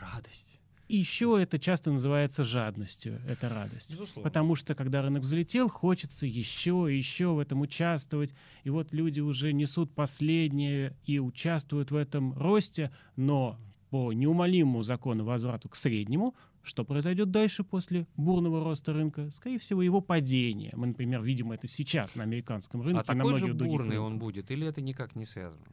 Радость. 0.00 0.60
И 0.88 0.98
еще 0.98 1.36
это 1.40 1.58
часто 1.58 1.90
называется 1.90 2.44
жадностью, 2.44 3.20
это 3.26 3.48
радость. 3.48 3.92
Безусловно. 3.92 4.22
Потому 4.22 4.54
что, 4.54 4.76
когда 4.76 5.02
рынок 5.02 5.22
взлетел, 5.22 5.68
хочется 5.68 6.26
еще 6.26 6.86
и 6.88 6.96
еще 6.96 7.28
в 7.32 7.40
этом 7.40 7.60
участвовать. 7.62 8.34
И 8.62 8.70
вот 8.70 8.92
люди 8.92 9.18
уже 9.18 9.52
несут 9.52 9.92
последнее 9.92 10.96
и 11.04 11.18
участвуют 11.18 11.90
в 11.90 11.96
этом 11.96 12.38
росте, 12.38 12.92
но 13.16 13.58
по 13.90 14.12
неумолимому 14.12 14.82
закону 14.82 15.24
возврату 15.24 15.68
к 15.68 15.74
среднему, 15.74 16.36
что 16.62 16.84
произойдет 16.84 17.30
дальше 17.30 17.64
после 17.64 18.06
бурного 18.16 18.62
роста 18.62 18.92
рынка? 18.92 19.30
Скорее 19.30 19.58
всего, 19.58 19.82
его 19.82 20.00
падение. 20.00 20.72
Мы, 20.76 20.88
например, 20.88 21.22
видим 21.22 21.52
это 21.52 21.68
сейчас 21.68 22.14
на 22.16 22.24
американском 22.24 22.82
рынке. 22.82 23.00
А 23.00 23.04
такой 23.04 23.38
же 23.38 23.54
бурный 23.54 23.98
он 23.98 24.18
будет, 24.18 24.50
или 24.50 24.66
это 24.66 24.80
никак 24.80 25.14
не 25.16 25.24
связано? 25.24 25.66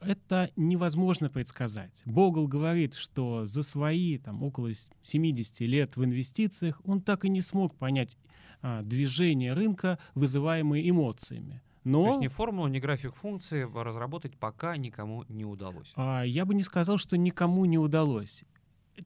Это 0.00 0.50
невозможно 0.56 1.28
предсказать. 1.28 2.02
Богл 2.04 2.48
говорит, 2.48 2.94
что 2.94 3.46
за 3.46 3.62
свои 3.62 4.18
там, 4.18 4.42
около 4.42 4.70
70 5.02 5.60
лет 5.60 5.96
в 5.96 6.04
инвестициях 6.04 6.80
он 6.84 7.00
так 7.00 7.24
и 7.24 7.28
не 7.28 7.42
смог 7.42 7.74
понять 7.74 8.16
а, 8.62 8.82
движение 8.82 9.52
рынка, 9.52 9.98
вызываемые 10.14 10.88
эмоциями. 10.88 11.62
Но... 11.84 12.02
То 12.02 12.08
есть 12.08 12.20
ни 12.20 12.26
формулу, 12.26 12.66
ни 12.66 12.80
график 12.80 13.14
функции 13.14 13.62
разработать 13.62 14.36
пока 14.36 14.76
никому 14.76 15.24
не 15.28 15.44
удалось. 15.44 15.92
А, 15.94 16.22
я 16.22 16.44
бы 16.44 16.54
не 16.54 16.64
сказал, 16.64 16.98
что 16.98 17.16
никому 17.16 17.64
не 17.64 17.78
удалось. 17.78 18.44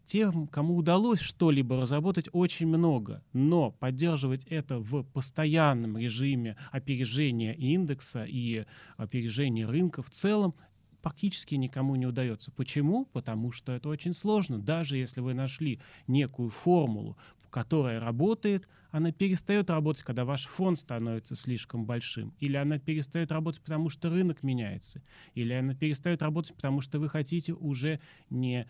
Тем, 0.04 0.47
кому 0.47 0.76
удалось 0.76 1.20
что-либо 1.20 1.80
разработать, 1.80 2.28
очень 2.32 2.68
много. 2.68 3.23
Но 3.32 3.73
поддерживать 3.73 4.44
это 4.44 4.78
в 4.78 5.02
постоянном 5.02 5.99
режиме 5.99 6.56
опережения 6.70 7.52
индекса 7.52 8.25
и 8.25 8.64
опережения 8.97 9.66
рынка 9.66 10.02
в 10.02 10.09
целом, 10.09 10.54
практически 11.02 11.54
никому 11.54 11.97
не 11.97 12.07
удается. 12.07 12.50
Почему? 12.50 13.07
Потому 13.07 13.52
что 13.52 13.73
это 13.73 13.88
очень 13.88 14.12
сложно. 14.12 14.59
Даже 14.59 14.97
если 14.97 15.21
вы 15.21 15.35
нашли 15.35 15.80
некую 16.07 16.50
формулу, 16.50 17.16
которая 17.50 18.00
работает, 18.00 18.69
она 18.90 19.12
перестает 19.12 19.71
работать, 19.71 20.02
когда 20.04 20.25
ваш 20.25 20.47
фонд 20.47 20.78
становится 20.78 21.34
слишком 21.34 21.84
большим. 21.84 22.32
Или 22.39 22.56
она 22.56 22.78
перестает 22.78 23.32
работать, 23.32 23.60
потому 23.60 23.89
что 23.89 24.08
рынок 24.08 24.43
меняется. 24.43 25.02
Или 25.34 25.52
она 25.52 25.75
перестает 25.75 26.23
работать, 26.23 26.54
потому 26.54 26.80
что 26.80 26.99
вы 26.99 27.08
хотите 27.08 27.52
уже 27.52 28.00
не 28.30 28.67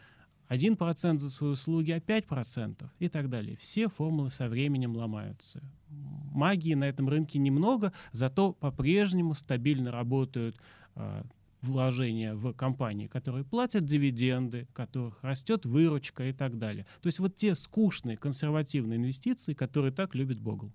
1% 0.49 1.19
за 1.19 1.31
свои 1.31 1.51
услуги, 1.51 1.93
а 1.93 1.99
5% 1.99 2.89
и 2.99 3.09
так 3.09 3.31
далее. 3.31 3.57
Все 3.57 3.89
формулы 3.89 4.31
со 4.31 4.49
временем 4.49 4.97
ломаются. 4.97 5.63
Магии 5.89 6.75
на 6.75 6.85
этом 6.85 7.09
рынке 7.09 7.39
немного, 7.39 7.93
зато 8.13 8.53
по-прежнему 8.53 9.35
стабильно 9.35 9.93
работают 9.93 10.57
а, 10.95 11.25
вложения 11.63 12.35
в 12.35 12.53
компании, 12.53 13.07
которые 13.07 13.45
платят 13.45 13.85
дивиденды, 13.85 14.69
которых 14.73 15.23
растет 15.23 15.67
выручка 15.67 16.29
и 16.29 16.33
так 16.33 16.59
далее. 16.59 16.87
То 17.03 17.07
есть 17.07 17.19
вот 17.19 17.37
те 17.37 17.55
скучные 17.55 18.17
консервативные 18.17 18.99
инвестиции, 18.99 19.55
которые 19.55 19.93
так 19.93 20.15
любит 20.15 20.41
Богл. 20.41 20.73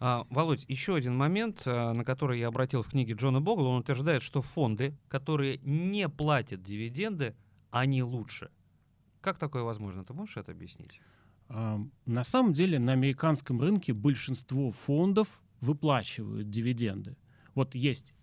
А, 0.00 0.26
Володь, 0.30 0.64
еще 0.68 0.94
один 0.94 1.16
момент, 1.16 1.62
а, 1.66 1.92
на 1.92 2.04
который 2.04 2.38
я 2.38 2.48
обратил 2.48 2.82
в 2.82 2.88
книге 2.88 3.14
Джона 3.14 3.40
Богла, 3.40 3.68
он 3.68 3.80
утверждает, 3.80 4.22
что 4.22 4.42
фонды, 4.42 4.96
которые 5.08 5.58
не 5.62 6.08
платят 6.08 6.62
дивиденды, 6.62 7.34
они 7.70 8.02
лучше. 8.02 8.50
Как 9.20 9.38
такое 9.38 9.62
возможно? 9.62 10.04
Ты 10.04 10.12
можешь 10.14 10.36
это 10.36 10.52
объяснить? 10.52 11.00
А, 11.48 11.80
на 12.06 12.24
самом 12.24 12.52
деле 12.52 12.78
на 12.78 12.92
американском 12.92 13.60
рынке 13.60 13.92
большинство 13.92 14.72
фондов 14.72 15.40
выплачивают 15.60 16.50
дивиденды. 16.50 17.16
Вот 17.54 17.74
есть 17.74 18.14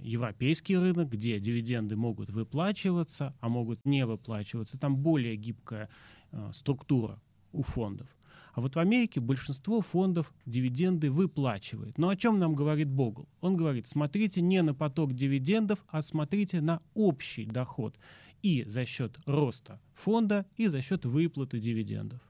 европейский 0.00 0.76
рынок, 0.76 1.08
где 1.10 1.38
дивиденды 1.38 1.96
могут 1.96 2.30
выплачиваться, 2.30 3.34
а 3.40 3.48
могут 3.48 3.84
не 3.84 4.04
выплачиваться. 4.06 4.78
Там 4.78 4.96
более 4.96 5.36
гибкая 5.36 5.88
а, 6.32 6.50
структура 6.52 7.20
у 7.52 7.62
фондов. 7.62 8.08
А 8.54 8.60
вот 8.60 8.76
в 8.76 8.78
Америке 8.78 9.20
большинство 9.20 9.80
фондов 9.80 10.32
дивиденды 10.44 11.10
выплачивает. 11.10 11.96
Но 11.96 12.08
о 12.10 12.16
чем 12.16 12.38
нам 12.38 12.54
говорит 12.54 12.88
Богл? 12.88 13.28
Он 13.40 13.56
говорит, 13.56 13.88
смотрите 13.88 14.42
не 14.42 14.60
на 14.62 14.74
поток 14.74 15.14
дивидендов, 15.14 15.84
а 15.88 16.02
смотрите 16.02 16.60
на 16.60 16.80
общий 16.94 17.46
доход. 17.46 17.96
И 18.42 18.64
за 18.64 18.84
счет 18.84 19.18
роста 19.24 19.80
фонда, 19.94 20.44
и 20.56 20.66
за 20.66 20.82
счет 20.82 21.04
выплаты 21.04 21.60
дивидендов. 21.60 22.20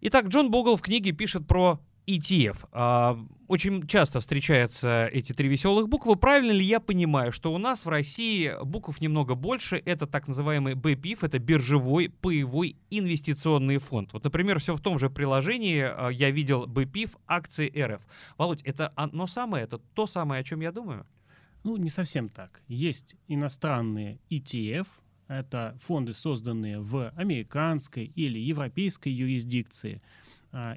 Итак, 0.00 0.26
Джон 0.28 0.50
Богл 0.50 0.76
в 0.76 0.82
книге 0.82 1.12
пишет 1.12 1.46
про 1.46 1.80
ETF. 2.06 2.68
А, 2.72 3.18
очень 3.48 3.86
часто 3.86 4.20
встречаются 4.20 5.08
эти 5.12 5.32
три 5.32 5.48
веселых 5.48 5.88
буквы. 5.88 6.16
Правильно 6.16 6.52
ли 6.52 6.64
я 6.64 6.80
понимаю, 6.80 7.32
что 7.32 7.52
у 7.52 7.58
нас 7.58 7.84
в 7.84 7.88
России 7.88 8.52
букв 8.62 9.00
немного 9.00 9.34
больше? 9.34 9.80
Это 9.84 10.06
так 10.06 10.28
называемый 10.28 10.74
BPIF, 10.74 11.18
это 11.22 11.38
биржевой 11.38 12.10
паевой 12.10 12.76
инвестиционный 12.90 13.78
фонд. 13.78 14.12
Вот, 14.12 14.24
например, 14.24 14.58
все 14.58 14.76
в 14.76 14.80
том 14.80 14.98
же 14.98 15.10
приложении 15.10 15.82
а, 15.82 16.08
я 16.08 16.30
видел 16.30 16.66
BPIF 16.66 17.16
акции 17.26 17.72
РФ. 17.76 18.02
Володь, 18.36 18.62
это 18.62 18.92
оно 18.96 19.26
самое, 19.26 19.64
это 19.64 19.78
то 19.78 20.06
самое, 20.06 20.40
о 20.40 20.44
чем 20.44 20.60
я 20.60 20.72
думаю? 20.72 21.06
Ну, 21.62 21.76
не 21.76 21.88
совсем 21.88 22.28
так. 22.28 22.62
Есть 22.68 23.16
иностранные 23.26 24.18
ETF, 24.30 24.86
это 25.28 25.78
фонды, 25.80 26.12
созданные 26.12 26.80
в 26.80 27.08
американской 27.16 28.04
или 28.04 28.38
европейской 28.38 29.08
юрисдикции– 29.08 30.02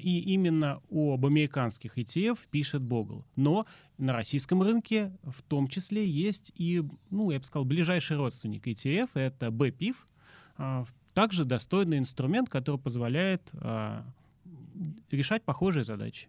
и 0.02 0.20
именно 0.20 0.82
об 0.90 1.26
американских 1.26 1.98
ETF 1.98 2.40
пишет 2.50 2.82
Богл. 2.82 3.26
Но 3.36 3.66
на 3.98 4.14
российском 4.14 4.62
рынке 4.64 5.12
в 5.24 5.42
том 5.44 5.68
числе 5.68 6.08
есть 6.08 6.52
и, 6.56 6.84
ну, 7.10 7.32
я 7.32 7.40
бы 7.40 7.44
сказал, 7.44 7.66
ближайший 7.66 8.18
родственник 8.18 8.68
ETF, 8.68 9.10
это 9.14 9.48
BPIF, 9.48 9.96
а, 10.58 10.86
также 11.14 11.46
достойный 11.46 11.98
инструмент, 11.98 12.50
который 12.50 12.80
позволяет 12.80 13.50
а, 13.54 14.06
решать 15.12 15.44
похожие 15.44 15.84
задачи. 15.84 16.28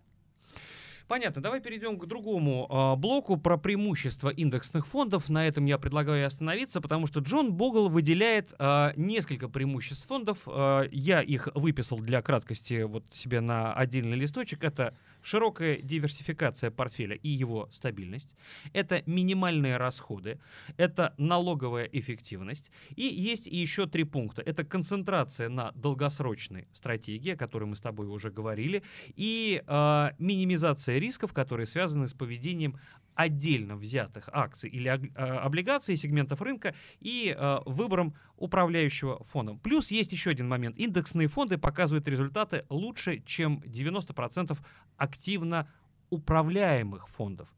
Понятно. 1.09 1.41
Давай 1.41 1.61
перейдем 1.63 1.99
к 1.99 2.05
другому 2.05 2.69
э, 2.69 3.01
блоку 3.01 3.39
про 3.39 3.57
преимущества 3.57 4.29
индексных 4.29 4.87
фондов. 4.87 5.31
На 5.31 5.49
этом 5.49 5.65
я 5.65 5.79
предлагаю 5.79 6.27
остановиться, 6.27 6.83
потому 6.83 7.07
что 7.07 7.21
Джон 7.21 7.55
Богл 7.55 7.89
выделяет 7.89 8.53
э, 8.59 8.93
несколько 8.95 9.49
преимуществ 9.49 10.07
фондов. 10.07 10.41
Э, 10.47 10.87
я 10.93 11.23
их 11.23 11.49
выписал 11.55 11.99
для 11.99 12.21
краткости 12.21 12.83
вот 12.83 13.05
себе 13.11 13.41
на 13.41 13.73
отдельный 13.73 14.19
листочек. 14.19 14.63
Это 14.63 14.95
широкая 15.23 15.79
диверсификация 15.81 16.71
портфеля 16.71 17.17
и 17.17 17.29
его 17.29 17.69
стабильность, 17.73 18.37
это 18.73 19.03
минимальные 19.07 19.77
расходы, 19.77 20.41
это 20.77 21.15
налоговая 21.19 21.85
эффективность. 21.85 22.71
И 22.97 23.03
есть 23.03 23.47
еще 23.47 23.87
три 23.87 24.05
пункта. 24.05 24.43
Это 24.43 24.65
концентрация 24.65 25.49
на 25.49 25.73
долгосрочной 25.73 26.69
стратегии, 26.73 27.33
о 27.33 27.37
которой 27.37 27.65
мы 27.65 27.77
с 27.77 27.81
тобой 27.81 28.07
уже 28.07 28.31
говорили, 28.31 28.83
и 29.17 29.63
э, 29.67 30.11
минимизация 30.19 30.99
рисков, 30.99 31.33
которые 31.33 31.67
связаны 31.67 32.09
с 32.09 32.15
поведением 32.15 32.79
отдельно 33.19 33.75
взятых 33.75 34.29
акций 34.33 34.71
или 34.71 34.89
а, 34.89 35.41
облигаций 35.41 35.97
сегментов 35.97 36.41
рынка 36.41 36.73
и 37.01 37.35
э, 37.37 37.59
выбором 37.67 38.15
управляющего 38.37 39.25
фондом. 39.25 39.59
Плюс 39.59 39.91
есть 39.91 40.13
еще 40.13 40.31
один 40.31 40.49
момент. 40.49 40.79
Индексные 40.79 41.27
фонды 41.27 41.59
показывают 41.59 42.07
результаты 42.07 42.65
лучше, 42.69 43.21
чем 43.27 43.61
90% 43.67 44.57
активно 44.97 45.69
управляемых 46.11 47.09
фондов 47.09 47.53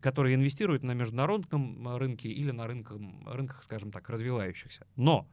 которые 0.00 0.34
инвестируют 0.34 0.82
на 0.82 0.90
международном 0.90 1.96
рынке 1.98 2.28
или 2.28 2.50
на 2.50 2.66
рынках, 2.66 2.98
рынках, 3.26 3.62
скажем 3.62 3.92
так, 3.92 4.10
развивающихся. 4.10 4.88
Но 4.96 5.28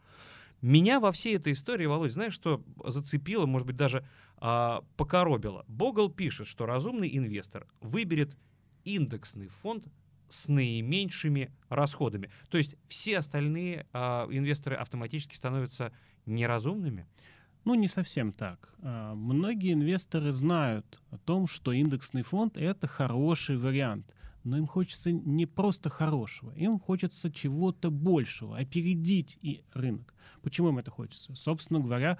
меня 0.62 1.00
во 1.00 1.12
всей 1.12 1.36
этой 1.36 1.54
истории, 1.54 1.88
Володь, 1.88 2.12
знаешь, 2.12 2.36
что 2.36 2.64
зацепило, 2.86 3.48
может 3.48 3.66
быть, 3.66 3.76
даже 3.76 4.06
а, 4.38 4.84
покоробило? 4.98 5.66
Богл 5.68 6.10
пишет, 6.10 6.46
что 6.46 6.68
разумный 6.68 7.10
инвестор 7.18 7.66
выберет 7.82 8.38
индексный 8.84 9.48
фонд 9.48 9.88
с 10.30 10.48
наименьшими 10.48 11.52
расходами. 11.70 12.32
То 12.50 12.58
есть 12.58 12.76
все 12.88 13.18
остальные 13.18 13.86
э, 13.94 14.00
инвесторы 14.32 14.76
автоматически 14.76 15.36
становятся 15.36 15.92
неразумными? 16.26 17.08
Ну, 17.66 17.76
не 17.76 17.88
совсем 17.88 18.34
так. 18.34 18.74
А, 18.82 19.16
многие 19.16 19.74
инвесторы 19.74 20.32
знают 20.32 21.02
о 21.12 21.18
том, 21.18 21.48
что 21.48 21.72
индексный 21.72 22.24
фонд— 22.24 22.58
это 22.58 22.88
хороший 22.88 23.58
вариант. 23.58 24.14
Но 24.44 24.58
им 24.58 24.68
хочется 24.68 25.12
не 25.14 25.46
просто 25.46 25.90
хорошего, 25.90 26.52
им 26.56 26.78
хочется 26.78 27.32
чего-то 27.32 27.90
большего, 27.90 28.58
опередить 28.58 29.38
и 29.42 29.64
рынок. 29.74 30.14
Почему 30.42 30.70
им 30.70 30.80
это 30.80 30.92
хочется? 30.92 31.34
Собственно 31.34 31.80
говоря, 31.80 32.20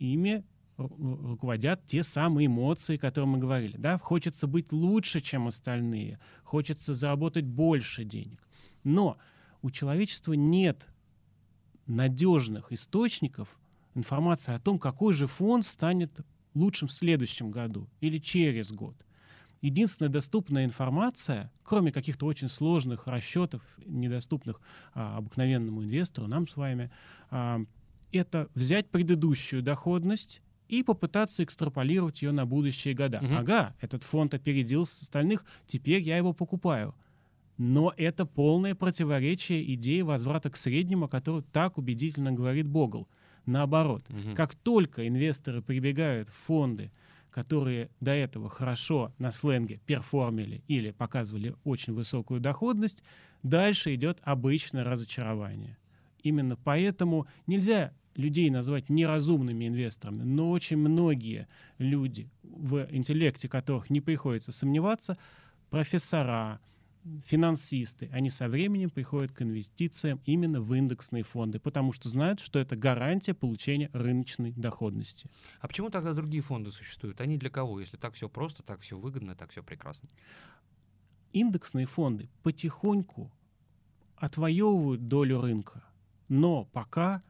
ими 0.00 0.44
руководят 0.88 1.84
те 1.86 2.02
самые 2.02 2.46
эмоции, 2.46 2.96
о 2.96 2.98
которых 2.98 3.30
мы 3.30 3.38
говорили. 3.38 3.76
Да? 3.76 3.98
Хочется 3.98 4.46
быть 4.46 4.72
лучше, 4.72 5.20
чем 5.20 5.48
остальные, 5.48 6.18
хочется 6.44 6.94
заработать 6.94 7.44
больше 7.44 8.04
денег. 8.04 8.46
Но 8.84 9.18
у 9.62 9.70
человечества 9.70 10.32
нет 10.32 10.88
надежных 11.86 12.72
источников 12.72 13.58
информации 13.94 14.54
о 14.54 14.58
том, 14.58 14.78
какой 14.78 15.14
же 15.14 15.26
фонд 15.26 15.64
станет 15.64 16.20
лучшим 16.54 16.88
в 16.88 16.92
следующем 16.92 17.50
году 17.50 17.88
или 18.00 18.18
через 18.18 18.72
год. 18.72 18.96
Единственная 19.60 20.10
доступная 20.10 20.64
информация, 20.64 21.52
кроме 21.62 21.92
каких-то 21.92 22.26
очень 22.26 22.48
сложных 22.48 23.06
расчетов, 23.06 23.62
недоступных 23.86 24.60
а, 24.92 25.18
обыкновенному 25.18 25.84
инвестору, 25.84 26.26
нам 26.26 26.48
с 26.48 26.56
вами, 26.56 26.90
а, 27.30 27.60
это 28.10 28.48
взять 28.54 28.90
предыдущую 28.90 29.62
доходность 29.62 30.42
и 30.72 30.82
попытаться 30.82 31.44
экстраполировать 31.44 32.22
ее 32.22 32.32
на 32.32 32.46
будущие 32.46 32.94
года. 32.94 33.20
Угу. 33.22 33.34
Ага, 33.34 33.74
этот 33.78 34.04
фонд 34.04 34.32
опередил 34.32 34.82
остальных, 34.82 35.44
теперь 35.66 36.00
я 36.00 36.16
его 36.16 36.32
покупаю. 36.32 36.94
Но 37.58 37.92
это 37.98 38.24
полное 38.24 38.74
противоречие 38.74 39.74
идеи 39.74 40.00
возврата 40.00 40.48
к 40.48 40.56
среднему, 40.56 41.04
о 41.04 41.08
которой 41.08 41.42
так 41.52 41.76
убедительно 41.76 42.32
говорит 42.32 42.66
Богл. 42.66 43.06
Наоборот, 43.44 44.06
угу. 44.08 44.34
как 44.34 44.54
только 44.54 45.06
инвесторы 45.06 45.60
прибегают 45.60 46.30
в 46.30 46.34
фонды, 46.46 46.90
которые 47.30 47.90
до 48.00 48.12
этого 48.12 48.48
хорошо 48.48 49.12
на 49.18 49.30
сленге 49.30 49.78
перформили 49.84 50.64
или 50.68 50.90
показывали 50.90 51.54
очень 51.64 51.92
высокую 51.92 52.40
доходность, 52.40 53.04
дальше 53.42 53.94
идет 53.94 54.20
обычное 54.22 54.84
разочарование. 54.84 55.76
Именно 56.22 56.56
поэтому 56.56 57.26
нельзя 57.46 57.92
людей 58.14 58.50
назвать 58.50 58.88
неразумными 58.88 59.68
инвесторами, 59.68 60.22
но 60.22 60.50
очень 60.50 60.76
многие 60.76 61.48
люди, 61.78 62.30
в 62.42 62.86
интеллекте 62.90 63.48
которых 63.48 63.90
не 63.90 64.00
приходится 64.00 64.52
сомневаться, 64.52 65.16
профессора, 65.70 66.60
финансисты, 67.24 68.08
они 68.12 68.30
со 68.30 68.48
временем 68.48 68.90
приходят 68.90 69.32
к 69.32 69.42
инвестициям 69.42 70.20
именно 70.24 70.60
в 70.60 70.72
индексные 70.74 71.24
фонды, 71.24 71.58
потому 71.58 71.92
что 71.92 72.08
знают, 72.08 72.40
что 72.40 72.58
это 72.58 72.76
гарантия 72.76 73.34
получения 73.34 73.90
рыночной 73.92 74.52
доходности. 74.52 75.28
А 75.60 75.68
почему 75.68 75.90
тогда 75.90 76.12
другие 76.12 76.42
фонды 76.42 76.70
существуют? 76.70 77.20
Они 77.20 77.38
для 77.38 77.50
кого? 77.50 77.80
Если 77.80 77.96
так 77.96 78.14
все 78.14 78.28
просто, 78.28 78.62
так 78.62 78.80
все 78.80 78.96
выгодно, 78.96 79.34
так 79.34 79.50
все 79.50 79.62
прекрасно. 79.62 80.08
Индексные 81.32 81.86
фонды 81.86 82.28
потихоньку 82.42 83.32
отвоевывают 84.16 85.08
долю 85.08 85.40
рынка, 85.40 85.82
но 86.28 86.66
пока 86.66 87.22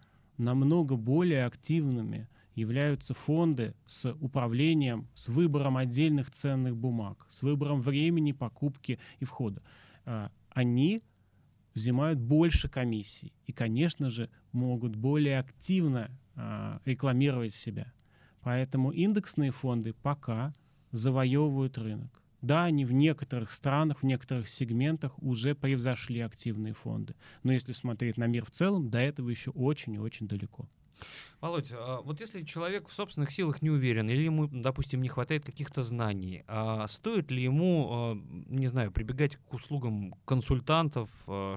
намного 0.42 0.96
более 0.96 1.46
активными 1.46 2.28
являются 2.54 3.14
фонды 3.14 3.74
с 3.86 4.12
управлением, 4.14 5.08
с 5.14 5.28
выбором 5.28 5.76
отдельных 5.76 6.30
ценных 6.30 6.76
бумаг, 6.76 7.24
с 7.28 7.42
выбором 7.42 7.80
времени 7.80 8.32
покупки 8.32 8.98
и 9.20 9.24
входа. 9.24 9.62
А, 10.04 10.30
они 10.50 11.02
взимают 11.74 12.18
больше 12.18 12.68
комиссий 12.68 13.32
и, 13.46 13.52
конечно 13.52 14.10
же, 14.10 14.28
могут 14.52 14.96
более 14.96 15.38
активно 15.38 16.10
а, 16.34 16.80
рекламировать 16.84 17.54
себя. 17.54 17.92
Поэтому 18.42 18.90
индексные 18.90 19.52
фонды 19.52 19.94
пока 19.94 20.52
завоевывают 20.90 21.78
рынок. 21.78 22.21
Да, 22.42 22.64
они 22.64 22.84
в 22.84 22.92
некоторых 22.92 23.52
странах, 23.52 24.02
в 24.02 24.06
некоторых 24.06 24.48
сегментах 24.48 25.12
уже 25.22 25.54
превзошли 25.54 26.20
активные 26.20 26.74
фонды. 26.74 27.14
Но 27.44 27.52
если 27.52 27.72
смотреть 27.72 28.16
на 28.18 28.26
мир 28.26 28.44
в 28.44 28.50
целом, 28.50 28.90
до 28.90 28.98
этого 28.98 29.30
еще 29.30 29.50
очень 29.52 29.94
и 29.94 29.98
очень 29.98 30.28
далеко. 30.28 30.68
Володь, 31.40 31.72
а 31.72 32.00
вот 32.02 32.20
если 32.20 32.42
человек 32.42 32.88
в 32.88 32.92
собственных 32.92 33.32
силах 33.32 33.62
не 33.62 33.70
уверен, 33.70 34.08
или 34.08 34.22
ему, 34.22 34.46
допустим, 34.46 35.02
не 35.02 35.08
хватает 35.08 35.44
каких-то 35.44 35.82
знаний, 35.82 36.44
а 36.46 36.86
стоит 36.86 37.30
ли 37.30 37.42
ему, 37.42 37.88
а, 37.90 38.14
не 38.48 38.68
знаю, 38.68 38.92
прибегать 38.92 39.36
к 39.36 39.54
услугам 39.54 40.14
консультантов, 40.24 41.08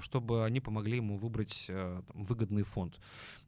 чтобы 0.01 0.45
они 0.45 0.61
помогли 0.61 0.97
ему 0.97 1.17
выбрать 1.17 1.69
выгодный 2.13 2.63
фонд? 2.63 2.99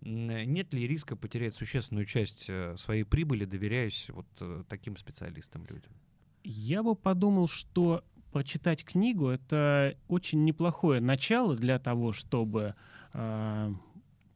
Нет 0.01 0.73
ли 0.73 0.87
риска 0.87 1.15
потерять 1.15 1.55
существенную 1.55 2.05
часть 2.05 2.45
э, 2.49 2.75
своей 2.77 3.03
прибыли, 3.03 3.45
доверяясь 3.45 4.09
вот 4.09 4.27
э, 4.41 4.63
таким 4.69 4.95
специалистам, 4.97 5.65
людям? 5.65 5.91
Я 6.49 6.81
бы 6.81 6.95
подумал, 6.95 7.49
что 7.49 8.05
прочитать 8.31 8.85
книгу— 8.85 9.27
это 9.27 9.97
очень 10.07 10.45
неплохое 10.45 11.01
начало 11.01 11.57
для 11.57 11.77
того, 11.77 12.13
чтобы 12.13 12.73
э, 13.11 13.73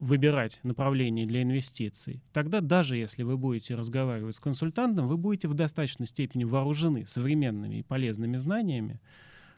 выбирать 0.01 0.59
направление 0.63 1.25
для 1.25 1.41
инвестиций. 1.41 2.21
Тогда 2.33 2.59
даже 2.59 2.97
если 2.97 3.23
вы 3.23 3.37
будете 3.37 3.75
разговаривать 3.75 4.35
с 4.35 4.41
консультантом, 4.41 5.07
вы 5.07 5.15
будете 5.15 5.47
в 5.47 5.53
достаточной 5.53 6.05
степени 6.05 6.43
вооружены 6.43 7.05
современными 7.05 7.75
и 7.75 7.83
полезными 7.83 8.35
знаниями, 8.35 8.99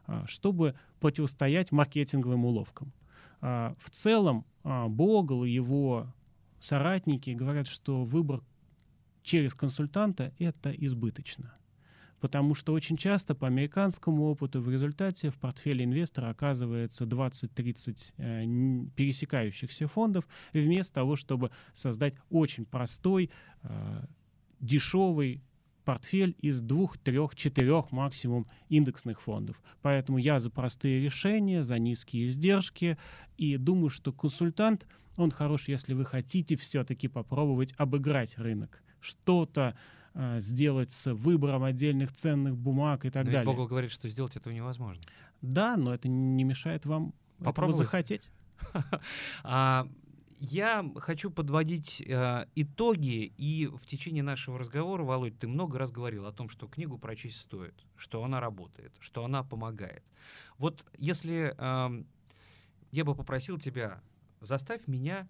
э, 0.06 0.22
чтобы 0.28 0.76
противостоять 1.00 1.72
маркетинговым 1.72 2.46
уловкам. 2.46 2.94
Э, 3.42 3.74
в 3.80 3.90
целом 3.90 4.46
э, 4.64 4.86
Богл 4.90 5.44
и 5.44 5.50
его 5.50 6.06
соратники 6.60 7.32
говорят, 7.32 7.66
что 7.66 8.04
выбор 8.04 8.44
через 9.24 9.56
консультанта— 9.56 10.32
это 10.38 10.70
избыточно 10.70 11.56
потому 12.24 12.56
что 12.56 12.72
очень 12.72 12.96
часто 12.96 13.36
по 13.36 13.48
американскому 13.48 14.24
опыту 14.24 14.62
в 14.62 14.70
результате 14.70 15.30
в 15.30 15.36
портфеле 15.36 15.84
инвестора 15.84 16.30
оказывается 16.30 17.04
20-30 17.04 18.14
э, 18.16 18.46
пересекающихся 18.96 19.90
фондов, 19.90 20.26
вместо 20.54 20.94
того, 20.94 21.18
чтобы 21.18 21.52
создать 21.74 22.14
очень 22.30 22.64
простой, 22.64 23.30
э, 23.64 24.06
дешевый 24.62 25.44
портфель 25.84 26.38
из 26.40 26.62
двух, 26.62 26.98
трех, 26.98 27.36
четырех 27.36 27.92
максимум 27.92 28.46
индексных 28.70 29.22
фондов. 29.22 29.62
Поэтому 29.82 30.18
я 30.18 30.40
за 30.40 30.50
простые 30.50 31.02
решения, 31.02 31.62
за 31.62 31.78
низкие 31.78 32.28
издержки. 32.28 32.98
И 33.36 33.58
думаю, 33.58 33.90
что 33.90 34.14
консультант, 34.14 34.88
он 35.18 35.30
хорош, 35.30 35.68
если 35.68 35.94
вы 35.94 36.06
хотите 36.06 36.56
все-таки 36.56 37.10
попробовать 37.10 37.74
обыграть 37.76 38.38
рынок. 38.38 38.82
Что-то 39.02 39.76
а, 40.16 40.40
сделать 40.40 40.92
с 40.92 41.12
выбором 41.14 41.64
отдельных 41.64 42.12
ценных 42.12 42.56
бумаг 42.56 43.06
и 43.06 43.10
так 43.10 43.26
но 43.26 43.32
далее. 43.32 43.46
Богл 43.46 43.68
говорит, 43.68 43.92
что 43.92 44.08
сделать 44.08 44.36
этого 44.36 44.54
невозможно. 44.54 45.04
Да, 45.42 45.76
но 45.76 45.94
это 45.94 46.08
не 46.08 46.44
мешает 46.44 46.86
вам 46.86 47.14
Попробовать. 47.40 47.76
этого 47.76 47.86
захотеть. 47.86 48.30
а, 49.44 49.88
Я 50.40 50.86
хочу 50.98 51.32
подводить 51.32 52.02
э, 52.06 52.46
итоги, 52.56 53.34
и 53.38 53.68
в 53.68 53.86
течение 53.88 54.24
нашего 54.24 54.60
разговора, 54.60 55.04
Володь, 55.04 55.40
ты 55.40 55.48
много 55.48 55.80
раз 55.80 55.92
говорил 55.92 56.26
о 56.26 56.32
том, 56.32 56.50
что 56.50 56.68
книгу 56.68 56.98
прочесть 56.98 57.40
стоит, 57.40 57.74
что 57.96 58.24
она 58.24 58.40
работает, 58.40 58.94
что 59.00 59.26
она 59.26 59.44
помогает. 59.44 60.04
Вот 60.58 60.86
если 60.98 61.56
э, 61.58 62.04
я 62.92 63.06
бы 63.06 63.16
попросил 63.16 63.58
тебя, 63.58 64.02
заставь 64.42 64.86
меня 64.88 65.28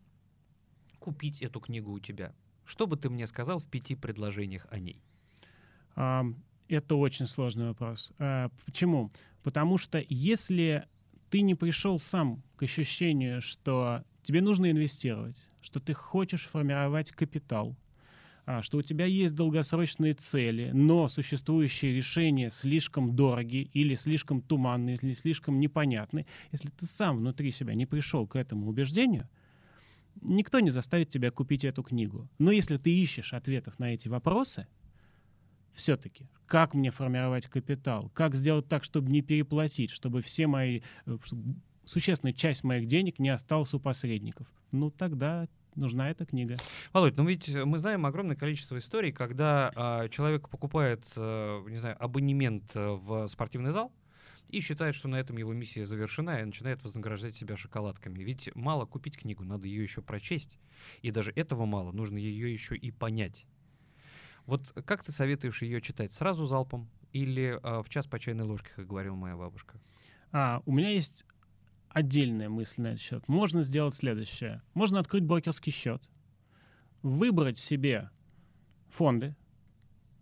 купить 0.99 1.41
эту 1.41 1.59
книгу 1.59 1.91
у 1.91 1.99
тебя, 1.99 2.33
что 2.65 2.87
бы 2.87 2.97
ты 2.97 3.09
мне 3.09 3.27
сказал 3.27 3.59
в 3.59 3.65
пяти 3.65 3.95
предложениях 3.95 4.67
о 4.69 4.79
ней? 4.79 5.01
Это 5.95 6.95
очень 6.95 7.27
сложный 7.27 7.67
вопрос. 7.67 8.11
А, 8.17 8.49
почему? 8.65 9.11
Потому 9.43 9.77
что 9.77 10.03
если 10.07 10.87
ты 11.29 11.41
не 11.41 11.55
пришел 11.55 11.99
сам 11.99 12.41
к 12.55 12.63
ощущению, 12.63 13.41
что 13.41 14.03
тебе 14.23 14.41
нужно 14.41 14.71
инвестировать, 14.71 15.47
что 15.61 15.79
ты 15.79 15.93
хочешь 15.93 16.47
формировать 16.47 17.11
капитал, 17.11 17.75
а, 18.45 18.61
что 18.61 18.77
у 18.77 18.81
тебя 18.81 19.05
есть 19.05 19.35
долгосрочные 19.35 20.13
цели, 20.13 20.71
но 20.73 21.07
существующие 21.07 21.93
решения 21.93 22.49
слишком 22.49 23.15
дороги 23.15 23.69
или 23.73 23.95
слишком 23.95 24.41
туманные, 24.41 24.97
или 25.01 25.13
слишком 25.13 25.59
непонятны, 25.59 26.25
если 26.51 26.69
ты 26.69 26.85
сам 26.85 27.17
внутри 27.17 27.51
себя 27.51 27.73
не 27.73 27.85
пришел 27.85 28.27
к 28.27 28.35
этому 28.35 28.67
убеждению, 28.67 29.29
никто 30.21 30.59
не 30.59 30.69
заставит 30.69 31.09
тебя 31.09 31.31
купить 31.31 31.65
эту 31.65 31.83
книгу. 31.83 32.29
Но 32.39 32.51
если 32.51 32.77
ты 32.77 32.93
ищешь 32.95 33.33
ответов 33.33 33.79
на 33.79 33.93
эти 33.93 34.07
вопросы, 34.07 34.67
все-таки, 35.73 36.27
как 36.45 36.73
мне 36.73 36.91
формировать 36.91 37.47
капитал, 37.47 38.11
как 38.13 38.35
сделать 38.35 38.67
так, 38.67 38.83
чтобы 38.83 39.11
не 39.11 39.21
переплатить, 39.21 39.89
чтобы 39.89 40.21
все 40.21 40.47
мои, 40.47 40.81
э, 41.05 41.17
чтобы 41.23 41.55
существенная 41.85 42.33
часть 42.33 42.63
моих 42.63 42.85
денег 42.85 43.19
не 43.19 43.29
осталась 43.29 43.73
у 43.73 43.79
посредников, 43.79 44.47
ну 44.71 44.91
тогда 44.91 45.47
нужна 45.75 46.09
эта 46.09 46.25
книга. 46.25 46.57
Володь, 46.91 47.17
ну 47.17 47.25
ведь 47.25 47.49
мы 47.49 47.77
знаем 47.77 48.05
огромное 48.05 48.35
количество 48.35 48.77
историй, 48.77 49.11
когда 49.11 49.71
э, 50.03 50.09
человек 50.09 50.49
покупает, 50.49 51.03
э, 51.15 51.63
не 51.67 51.77
знаю, 51.77 51.95
абонемент 51.99 52.71
э, 52.75 52.89
в 52.89 53.27
спортивный 53.27 53.71
зал, 53.71 53.91
и 54.53 54.61
считает, 54.61 54.93
что 54.93 55.07
на 55.07 55.15
этом 55.15 55.37
его 55.37 55.51
миссия 55.51 55.83
завершена, 55.83 56.41
и 56.41 56.45
начинает 56.45 56.83
вознаграждать 56.83 57.35
себя 57.35 57.57
шоколадками. 57.57 58.23
Ведь 58.23 58.51
мало 58.55 58.85
купить 58.85 59.17
книгу, 59.17 59.43
надо 59.43 59.67
ее 59.67 59.81
еще 59.81 60.03
прочесть. 60.03 60.59
И 61.01 61.09
даже 61.09 61.31
этого 61.35 61.65
мало, 61.65 61.91
нужно 61.91 62.17
ее 62.17 62.53
еще 62.53 62.75
и 62.75 62.91
понять. 62.91 63.47
Вот 64.45 64.61
как 64.85 65.03
ты 65.03 65.11
советуешь 65.11 65.63
ее 65.63 65.81
читать? 65.81 66.13
Сразу 66.13 66.45
залпом 66.45 66.87
или 67.13 67.59
э, 67.63 67.81
в 67.81 67.89
час 67.89 68.05
по 68.05 68.19
чайной 68.19 68.43
ложке, 68.45 68.69
как 68.75 68.85
говорила 68.85 69.15
моя 69.15 69.35
бабушка? 69.35 69.79
А, 70.31 70.61
у 70.65 70.71
меня 70.71 70.89
есть 70.89 71.25
отдельная 71.89 72.49
мысль 72.49 72.81
на 72.81 72.87
этот 72.89 73.01
счет. 73.01 73.27
Можно 73.27 73.63
сделать 73.63 73.95
следующее. 73.95 74.61
Можно 74.75 74.99
открыть 74.99 75.23
брокерский 75.23 75.71
счет, 75.71 76.03
выбрать 77.01 77.57
себе 77.57 78.11
фонды, 78.89 79.35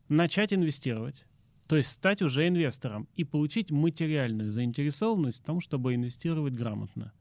начать 0.07 0.53
инвестировать, 0.53 1.25
то 1.71 1.77
есть 1.77 1.89
стать 1.89 2.21
уже 2.21 2.49
инвестором 2.49 3.07
и 3.15 3.23
получить 3.23 3.71
материальную 3.71 4.51
заинтересованность 4.51 5.41
в 5.41 5.45
том, 5.45 5.61
чтобы 5.61 5.95
инвестировать 5.95 6.53
грамотно. 6.53 7.13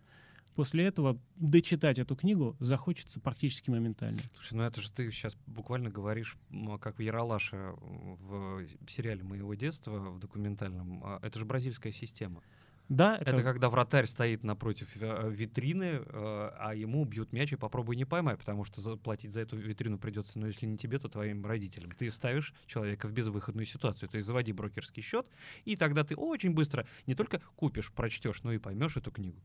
После 0.56 0.86
этого 0.86 1.20
дочитать 1.36 2.00
эту 2.00 2.16
книгу 2.16 2.56
захочется 2.58 3.20
практически 3.20 3.70
моментально. 3.70 4.20
Слушай, 4.34 4.54
ну 4.54 4.64
это 4.64 4.80
же 4.80 4.90
ты 4.90 5.08
сейчас 5.12 5.36
буквально 5.46 5.88
говоришь, 5.88 6.36
как 6.80 6.98
в 6.98 7.00
Яралаше 7.00 7.74
в 7.78 8.66
сериале 8.88 9.22
моего 9.22 9.54
детства, 9.54 10.00
в 10.00 10.18
документальном. 10.18 11.00
А 11.04 11.20
это 11.22 11.38
же 11.38 11.44
бразильская 11.44 11.92
система. 11.92 12.42
Да, 12.90 13.16
это... 13.16 13.30
это 13.30 13.42
когда 13.44 13.70
вратарь 13.70 14.06
стоит 14.06 14.42
напротив 14.42 14.88
э, 14.96 15.30
витрины, 15.30 16.02
э, 16.04 16.50
а 16.58 16.74
ему 16.74 17.04
бьют 17.04 17.32
мяч 17.32 17.52
и 17.52 17.56
попробуй 17.56 17.94
не 17.94 18.04
поймай, 18.04 18.36
потому 18.36 18.64
что 18.64 18.80
заплатить 18.80 19.32
за 19.32 19.42
эту 19.42 19.56
витрину 19.56 19.96
придется, 19.96 20.40
но 20.40 20.48
если 20.48 20.66
не 20.66 20.76
тебе, 20.76 20.98
то 20.98 21.08
твоим 21.08 21.46
родителям. 21.46 21.92
Ты 21.92 22.10
ставишь 22.10 22.52
человека 22.66 23.06
в 23.06 23.12
безвыходную 23.12 23.64
ситуацию. 23.64 24.08
То 24.08 24.16
есть 24.16 24.26
заводи 24.26 24.52
брокерский 24.52 25.04
счет, 25.04 25.24
и 25.64 25.76
тогда 25.76 26.02
ты 26.02 26.16
очень 26.16 26.52
быстро 26.52 26.84
не 27.06 27.14
только 27.14 27.40
купишь, 27.54 27.92
прочтешь, 27.92 28.42
но 28.42 28.52
и 28.52 28.58
поймешь 28.58 28.96
эту 28.96 29.12
книгу. 29.12 29.38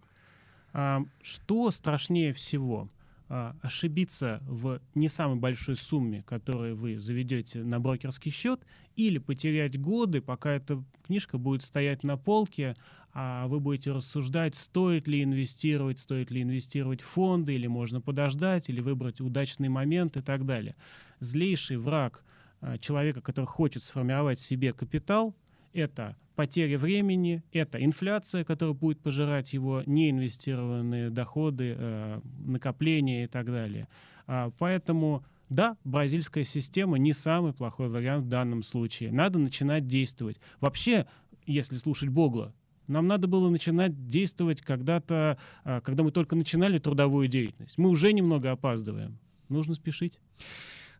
А, 0.74 1.06
что 1.22 1.70
страшнее 1.70 2.34
всего? 2.34 2.90
А, 3.28 3.56
ошибиться 3.62 4.42
в 4.48 4.82
не 4.94 5.08
самой 5.08 5.38
большой 5.38 5.76
сумме, 5.76 6.24
которую 6.24 6.76
вы 6.76 7.00
заведете 7.00 7.64
на 7.64 7.80
брокерский 7.80 8.32
счет, 8.32 8.62
или 8.96 9.18
потерять 9.18 9.80
годы, 9.80 10.22
пока 10.22 10.52
эта 10.52 10.84
книжка 11.06 11.38
будет 11.38 11.62
стоять 11.62 12.04
на 12.04 12.18
полке, 12.18 12.76
а 13.14 13.48
вы 13.48 13.62
будете 13.62 13.92
рассуждать, 13.92 14.56
стоит 14.56 15.08
ли 15.08 15.24
инвестировать, 15.24 16.00
стоит 16.00 16.32
ли 16.32 16.42
инвестировать 16.42 17.02
в 17.02 17.06
фонды, 17.06 17.56
или 17.56 17.68
можно 17.68 18.02
подождать, 18.02 18.70
или 18.70 18.82
выбрать 18.82 19.22
удачный 19.22 19.70
момент 19.70 20.18
и 20.18 20.22
так 20.22 20.46
далее. 20.46 20.76
Злейший 21.22 21.78
враг 21.78 22.26
а, 22.60 22.78
человека, 22.78 23.22
который 23.22 23.46
хочет 23.46 23.84
сформировать 23.84 24.42
себе 24.42 24.74
капитал, 24.74 25.34
это 25.72 26.18
потеря 26.36 26.78
времени, 26.78 27.44
это 27.54 27.84
инфляция, 27.84 28.44
которая 28.44 28.76
будет 28.76 29.00
пожирать 29.00 29.54
его 29.54 29.84
неинвестированные 29.86 31.10
доходы, 31.10 31.76
э, 31.78 32.22
накопления 32.40 33.24
и 33.24 33.28
так 33.28 33.46
далее. 33.46 33.88
А, 34.28 34.52
поэтому 34.58 35.24
да, 35.50 35.78
бразильская 35.84 36.44
система 36.44 36.98
не 36.98 37.14
самый 37.14 37.54
плохой 37.54 37.90
вариант 37.90 38.26
в 38.26 38.30
данном 38.30 38.64
случае. 38.64 39.12
Надо 39.12 39.40
начинать 39.40 39.88
действовать. 39.88 40.40
Вообще, 40.60 41.06
если 41.46 41.76
слушать 41.76 42.10
Богла, 42.10 42.54
нам 42.88 43.08
надо 43.08 43.28
было 43.28 43.50
начинать 43.50 44.08
действовать 44.08 44.62
когда-то, 44.62 45.38
а, 45.64 45.82
когда 45.82 46.04
мы 46.04 46.12
только 46.12 46.36
начинали 46.36 46.78
трудовую 46.78 47.28
деятельность. 47.28 47.78
Мы 47.78 47.90
уже 47.90 48.14
немного 48.14 48.52
опаздываем. 48.52 49.20
Нужно 49.50 49.76
спешить. 49.76 50.20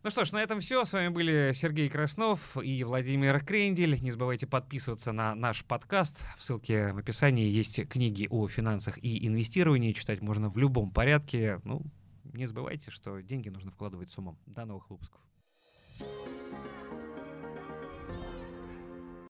Ну 0.02 0.10
что 0.10 0.24
ж, 0.24 0.32
на 0.32 0.38
этом 0.38 0.60
все. 0.60 0.84
С 0.84 0.92
вами 0.92 1.08
были 1.08 1.50
Сергей 1.52 1.88
Краснов 1.88 2.56
и 2.62 2.84
Владимир 2.84 3.44
Крендель. 3.44 4.00
Не 4.00 4.12
забывайте 4.12 4.46
подписываться 4.46 5.10
на 5.10 5.34
наш 5.34 5.64
подкаст. 5.64 6.22
В 6.36 6.44
ссылке 6.44 6.92
в 6.92 6.98
описании 6.98 7.50
есть 7.50 7.88
книги 7.88 8.28
о 8.30 8.46
финансах 8.46 8.98
и 9.02 9.26
инвестировании. 9.26 9.92
Читать 9.92 10.20
можно 10.20 10.48
в 10.48 10.58
любом 10.58 10.90
порядке. 10.92 11.60
Ну, 11.64 11.82
не 12.32 12.46
забывайте, 12.46 12.90
что 12.90 13.20
деньги 13.20 13.48
нужно 13.48 13.70
вкладывать 13.70 14.10
с 14.10 14.18
умом. 14.18 14.38
До 14.46 14.64
новых 14.64 14.90
выпусков. 14.90 15.20